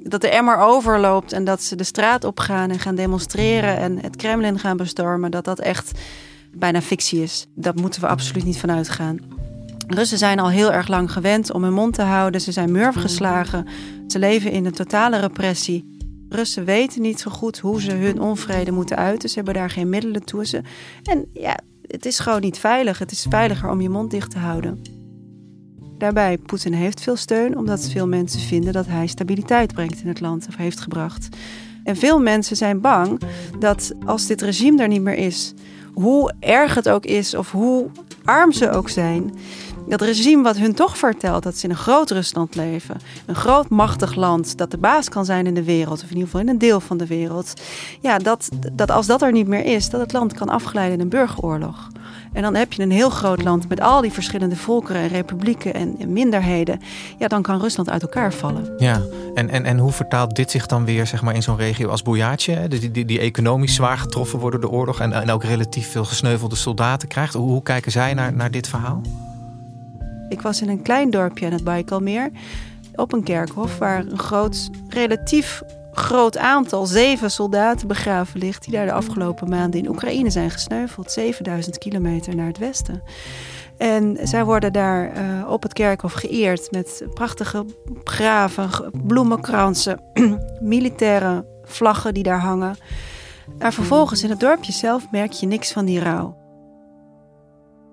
dat 0.04 0.22
de 0.22 0.30
emmer 0.30 0.58
overloopt 0.58 1.34
en 1.34 1.44
dat 1.44 1.64
ze 1.64 1.76
de 1.76 1.84
straat 1.84 2.24
opgaan 2.24 2.70
en 2.70 2.80
gaan 2.80 2.96
demonstreren 2.96 3.78
en 3.78 4.00
het 4.02 4.16
Kremlin 4.16 4.60
gaan 4.60 4.78
bestormen, 4.78 5.32
dat 5.32 5.46
dat 5.46 5.60
echt 5.60 5.92
bijna 6.56 6.82
fictie 6.82 7.22
is. 7.22 7.48
Dat 7.56 7.76
moeten 7.76 8.02
we 8.02 8.08
absoluut 8.08 8.46
niet 8.46 8.58
van 8.58 8.72
uitgaan. 8.72 9.20
Russen 9.88 10.18
zijn 10.18 10.40
al 10.40 10.50
heel 10.50 10.72
erg 10.72 10.88
lang 10.88 11.12
gewend 11.12 11.52
om 11.52 11.64
hun 11.64 11.74
mond 11.74 11.94
te 11.94 12.02
houden. 12.02 12.42
Ze 12.42 12.52
zijn 12.52 12.72
murf 12.72 12.96
geslagen. 12.96 13.68
Ze 14.08 14.20
leven 14.20 14.52
in 14.52 14.66
een 14.66 14.72
totale 14.72 15.20
repressie. 15.20 16.00
Russen 16.30 16.66
weten 16.66 17.02
niet 17.02 17.20
zo 17.20 17.32
goed 17.32 17.60
hoe 17.60 17.82
ze 17.82 17.92
hun 17.92 18.22
onvrede 18.22 18.72
moeten 18.72 18.98
uiten. 18.98 19.30
Ze 19.30 19.36
hebben 19.36 19.54
daar 19.54 19.70
geen 19.70 19.90
middelen 19.90 20.26
toe. 20.26 20.46
Ze... 20.46 20.62
En 21.04 21.26
ja, 21.34 21.60
het 21.88 22.06
is 22.06 22.20
gewoon 22.20 22.42
niet 22.42 22.58
veilig. 22.58 23.00
Het 23.00 23.12
is 23.12 23.26
veiliger 23.30 23.70
om 23.70 23.82
je 23.82 23.90
mond 23.90 24.12
dicht 24.12 24.32
te 24.32 24.40
houden. 24.40 24.82
Daarbij, 25.98 26.38
Poetin 26.38 26.74
heeft 26.74 27.02
veel 27.02 27.16
steun 27.16 27.58
omdat 27.58 27.90
veel 27.90 28.08
mensen 28.08 28.40
vinden 28.40 28.74
dat 28.74 28.88
hij 28.88 29.08
stabiliteit 29.08 29.74
brengt 29.74 30.02
in 30.02 30.08
het 30.08 30.20
land 30.20 30.48
of 30.48 30.56
heeft 30.56 30.80
gebracht. 30.80 31.28
En 31.84 31.96
veel 31.96 32.20
mensen 32.20 32.56
zijn 32.56 32.82
bang 32.82 33.22
dat 33.60 33.92
als 34.06 34.28
dit 34.28 34.42
regime 34.42 34.82
er 34.82 34.88
niet 34.88 35.02
meer 35.02 35.18
is, 35.18 35.54
hoe 35.94 36.34
erg 36.40 36.76
het 36.76 36.90
ook 36.90 37.06
is 37.06 37.36
of 37.36 37.52
hoe 37.52 37.88
arm 38.26 38.52
ze 38.52 38.70
ook 38.70 38.90
zijn, 38.90 39.34
dat 39.92 40.02
regime 40.02 40.44
wat 40.44 40.58
hun 40.58 40.74
toch 40.74 40.98
vertelt 40.98 41.44
dat 41.44 41.58
ze 41.58 41.66
in 41.66 41.70
een 41.70 41.78
groot 41.78 42.12
Rusland 42.12 42.56
leven, 42.56 42.98
een 43.26 43.36
groot 43.36 43.70
machtig 43.70 44.16
land 44.16 44.58
dat 44.58 44.72
de 44.72 44.78
baas 44.78 45.10
kan 45.10 45.26
zijn 45.26 45.48
in 45.48 45.54
de 45.54 45.64
wereld, 45.64 45.98
of 45.98 46.10
in 46.10 46.10
ieder 46.10 46.24
geval 46.24 46.42
in 46.42 46.50
een 46.50 46.58
deel 46.58 46.80
van 46.80 46.98
de 46.98 47.08
wereld, 47.08 47.54
ja, 48.02 48.18
dat, 48.18 48.50
dat 48.72 48.92
als 48.92 49.08
dat 49.08 49.22
er 49.22 49.32
niet 49.32 49.48
meer 49.48 49.66
is, 49.66 49.90
dat 49.90 50.02
het 50.02 50.14
land 50.14 50.34
kan 50.34 50.50
afgeleiden 50.50 50.96
in 50.96 51.02
een 51.02 51.10
burgeroorlog. 51.10 51.90
En 52.34 52.42
dan 52.42 52.56
heb 52.56 52.74
je 52.74 52.82
een 52.82 52.92
heel 52.92 53.10
groot 53.10 53.44
land 53.44 53.70
met 53.70 53.82
al 53.82 54.02
die 54.02 54.12
verschillende 54.12 54.56
volkeren 54.56 55.02
en 55.02 55.08
republieken 55.08 55.74
en, 55.74 55.96
minderheden. 56.08 56.80
Ja, 57.18 57.28
dan 57.28 57.42
kan 57.42 57.60
Rusland 57.60 57.90
uit 57.90 58.02
elkaar 58.02 58.34
vallen. 58.34 58.74
Ja, 58.78 59.02
en, 59.34 59.50
en, 59.50 59.66
en 59.66 59.78
hoe 59.78 59.92
vertaalt 59.92 60.36
dit 60.36 60.52
zich 60.52 60.66
dan 60.66 60.86
weer 60.86 61.08
zeg 61.08 61.22
maar, 61.22 61.36
in 61.36 61.44
zo'n 61.44 61.58
regio 61.58 61.90
als 61.90 62.02
Bojaatje, 62.02 62.68
die, 62.68 62.92
die, 62.92 63.06
die 63.06 63.20
economisch 63.20 63.76
zwaar 63.76 63.98
getroffen 63.98 64.40
worden 64.40 64.62
door 64.62 64.70
de 64.70 64.76
oorlog 64.76 65.00
en, 65.00 65.14
en 65.14 65.32
ook 65.32 65.44
relatief 65.44 65.92
veel 65.92 66.06
gesneuvelde 66.06 66.56
soldaten 66.56 67.08
krijgt? 67.08 67.34
Hoe, 67.34 67.50
hoe 67.50 67.64
kijken 67.64 67.92
zij 67.92 68.14
naar, 68.14 68.34
naar 68.34 68.52
dit 68.52 68.68
verhaal? 68.68 69.02
Ik 70.32 70.42
was 70.42 70.62
in 70.62 70.70
een 70.70 70.82
klein 70.82 71.10
dorpje 71.10 71.46
aan 71.46 71.52
het 71.52 71.64
Baikalmeer 71.64 72.30
op 72.96 73.14
een 73.14 73.24
kerkhof 73.24 73.78
waar 73.78 74.00
een 74.00 74.20
groot, 74.20 74.70
relatief 74.90 75.62
groot 75.92 76.38
aantal, 76.38 76.86
zeven 76.86 77.32
soldaten 77.32 77.88
begraven 77.88 78.40
ligt, 78.40 78.64
die 78.64 78.74
daar 78.74 78.86
de 78.86 78.92
afgelopen 78.92 79.50
maanden 79.50 79.80
in 79.80 79.90
Oekraïne 79.90 80.30
zijn 80.30 80.52
gesneuveld. 80.52 81.12
7000 81.12 81.78
kilometer 81.78 82.36
naar 82.36 82.48
het 82.48 82.58
westen. 82.58 83.02
En 83.78 84.18
zij 84.24 84.46
worden 84.46 84.74
daar 84.74 85.18
uh, 85.18 85.50
op 85.50 85.64
het 85.64 85.74
kerkhof 85.74 86.14
geëerd 86.14 86.72
met 86.72 87.04
prachtige 87.14 87.66
graven, 88.04 88.70
bloemenkransen, 89.08 90.02
militaire 90.60 91.46
vlaggen 91.64 92.14
die 92.14 92.24
daar 92.24 92.42
hangen. 92.42 92.76
Maar 93.60 93.74
vervolgens 93.74 94.24
in 94.24 94.30
het 94.30 94.40
dorpje 94.40 94.72
zelf 94.72 95.12
merk 95.12 95.32
je 95.32 95.48
niks 95.48 95.72
van 95.72 95.86
die 95.86 96.00
rouw. 96.00 96.41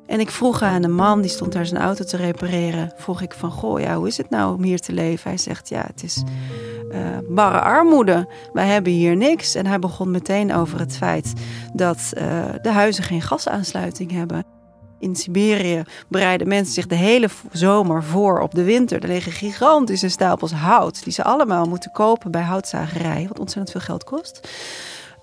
En 0.09 0.21
ik 0.21 0.31
vroeg 0.31 0.63
aan 0.63 0.83
een 0.83 0.95
man, 0.95 1.21
die 1.21 1.31
stond 1.31 1.53
daar 1.53 1.67
zijn 1.67 1.83
auto 1.83 2.05
te 2.05 2.17
repareren. 2.17 2.93
Vroeg 2.97 3.23
ik 3.23 3.33
van, 3.33 3.51
goh, 3.51 3.81
ja, 3.81 3.97
hoe 3.97 4.07
is 4.07 4.17
het 4.17 4.31
nou 4.31 4.55
om 4.55 4.63
hier 4.63 4.81
te 4.81 4.93
leven? 4.93 5.31
Hij 5.31 5.39
zegt, 5.39 5.69
ja, 5.69 5.85
het 5.87 6.03
is 6.03 6.23
uh, 6.91 7.19
barre 7.29 7.61
armoede. 7.61 8.29
Wij 8.53 8.67
hebben 8.67 8.93
hier 8.93 9.17
niks. 9.17 9.55
En 9.55 9.67
hij 9.67 9.79
begon 9.79 10.11
meteen 10.11 10.55
over 10.55 10.79
het 10.79 10.97
feit 10.97 11.33
dat 11.75 12.13
uh, 12.19 12.45
de 12.63 12.71
huizen 12.71 13.05
geen 13.05 13.23
gasaansluiting 13.23 14.11
hebben. 14.11 14.45
In 14.99 15.17
Siberië 15.17 15.83
bereiden 16.09 16.49
mensen 16.49 16.75
zich 16.75 16.87
de 16.87 16.95
hele 16.95 17.29
zomer 17.53 18.05
voor 18.05 18.41
op 18.41 18.55
de 18.55 18.65
winter. 18.65 19.03
Er 19.03 19.09
liggen 19.09 19.33
gigantische 19.33 20.09
stapels 20.09 20.53
hout 20.53 21.05
die 21.05 21.13
ze 21.13 21.25
allemaal 21.25 21.65
moeten 21.65 21.93
kopen 21.93 22.31
bij 22.31 22.43
houtzagerij, 22.43 23.25
wat 23.29 23.39
ontzettend 23.39 23.71
veel 23.71 23.81
geld 23.81 24.05
kost. 24.05 24.49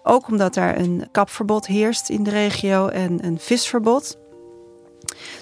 Ook 0.03 0.27
omdat 0.27 0.53
daar 0.53 0.79
een 0.79 1.07
kapverbod 1.11 1.67
heerst 1.67 2.09
in 2.09 2.23
de 2.23 2.29
regio 2.29 2.87
en 2.87 3.25
een 3.25 3.39
visverbod. 3.39 4.17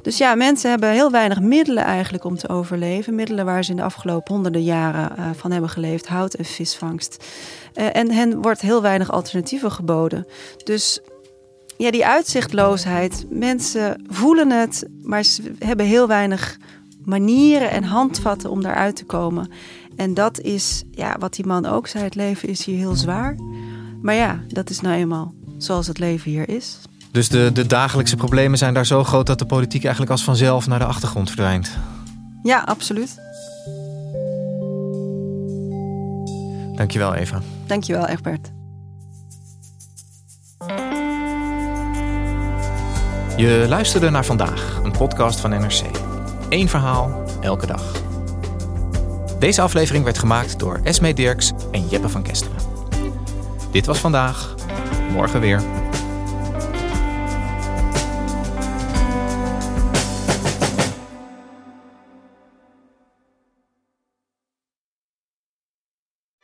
Dus 0.02 0.18
ja, 0.18 0.36
mensen 0.36 0.70
hebben 0.70 0.92
heel 0.92 1.12
weinig 1.12 1.42
middelen 1.42 1.84
eigenlijk 1.84 2.24
om 2.24 2.38
te 2.38 2.50
overleven. 2.50 3.16
Middelen 3.16 3.46
waar 3.46 3.64
ze 3.64 3.72
in 3.72 3.78
de 3.78 3.84
afgelopen 3.84 4.34
honderden 4.34 4.64
jaren 4.64 5.12
uh, 5.20 5.30
van 5.36 5.52
hebben 5.52 5.70
geleefd. 5.70 6.08
Hout 6.08 6.34
en 6.34 6.46
visvangst. 6.46 7.26
Uh, 7.76 7.96
en 7.96 8.12
hen 8.12 8.42
wordt 8.42 8.62
heel 8.62 8.82
weinig 8.82 9.12
alternatieven 9.12 9.72
geboden. 9.72 10.28
Dus 10.64 11.00
ja, 11.78 11.92
die 11.92 12.06
uitzichtloosheid. 12.06 13.26
Mensen 13.30 14.06
voelen 14.08 14.52
het, 14.52 14.88
maar 15.02 15.24
ze 15.24 15.54
hebben 15.60 15.86
heel 15.86 16.08
weinig 16.08 16.58
manieren 17.06 17.70
en 17.70 17.84
handvatten 17.84 18.50
om 18.50 18.62
daaruit 18.62 18.96
te 18.96 19.06
komen. 19.06 19.52
En 19.96 20.14
dat 20.14 20.40
is 20.40 20.84
ja, 20.92 21.16
wat 21.20 21.34
die 21.34 21.46
man 21.46 21.66
ook 21.66 21.88
zei: 21.88 22.04
het 22.04 22.16
leven 22.16 22.50
is 22.50 22.66
hier 22.66 22.78
heel 22.78 22.96
zwaar. 22.96 23.36
Maar 24.02 24.16
ja, 24.16 24.44
dat 24.48 24.70
is 24.70 24.82
nou 24.82 24.96
eenmaal 24.96 25.34
zoals 25.58 25.88
het 25.88 26.00
leven 26.00 26.32
hier 26.32 26.50
is. 26.50 26.78
Dus 27.14 27.30
de, 27.30 27.50
de 27.54 27.66
dagelijkse 27.66 28.16
problemen 28.16 28.58
zijn 28.58 28.74
daar 28.74 28.86
zo 28.86 29.04
groot 29.04 29.28
dat 29.28 29.40
de 29.40 29.46
politiek 29.46 29.82
eigenlijk 29.82 30.12
als 30.12 30.24
vanzelf 30.24 30.68
naar 30.68 30.80
de 30.80 30.86
achtergrond 30.86 31.28
verdwijnt. 31.28 31.70
Ja, 32.44 32.60
absoluut. 32.60 33.22
Dankjewel, 36.76 37.14
Eva. 37.14 37.42
Dankjewel, 37.66 38.08
Egbert. 38.08 38.52
Je 43.38 43.66
luisterde 43.68 44.10
naar 44.10 44.26
vandaag, 44.26 44.80
een 44.84 44.92
podcast 44.92 45.40
van 45.40 45.50
NRC. 45.50 45.82
Eén 46.50 46.70
verhaal, 46.70 47.24
elke 47.42 47.66
dag. 47.66 47.92
Deze 49.40 49.62
aflevering 49.62 50.04
werd 50.04 50.18
gemaakt 50.18 50.60
door 50.60 50.80
Esme 50.84 51.14
Dirks 51.14 51.52
en 51.72 51.88
Jeppe 51.88 52.10
van 52.10 52.24
Kesteren. 52.24 52.58
Dit 53.72 53.86
was 53.86 54.00
vandaag, 54.00 54.56
morgen 55.12 55.40
weer. 55.40 55.83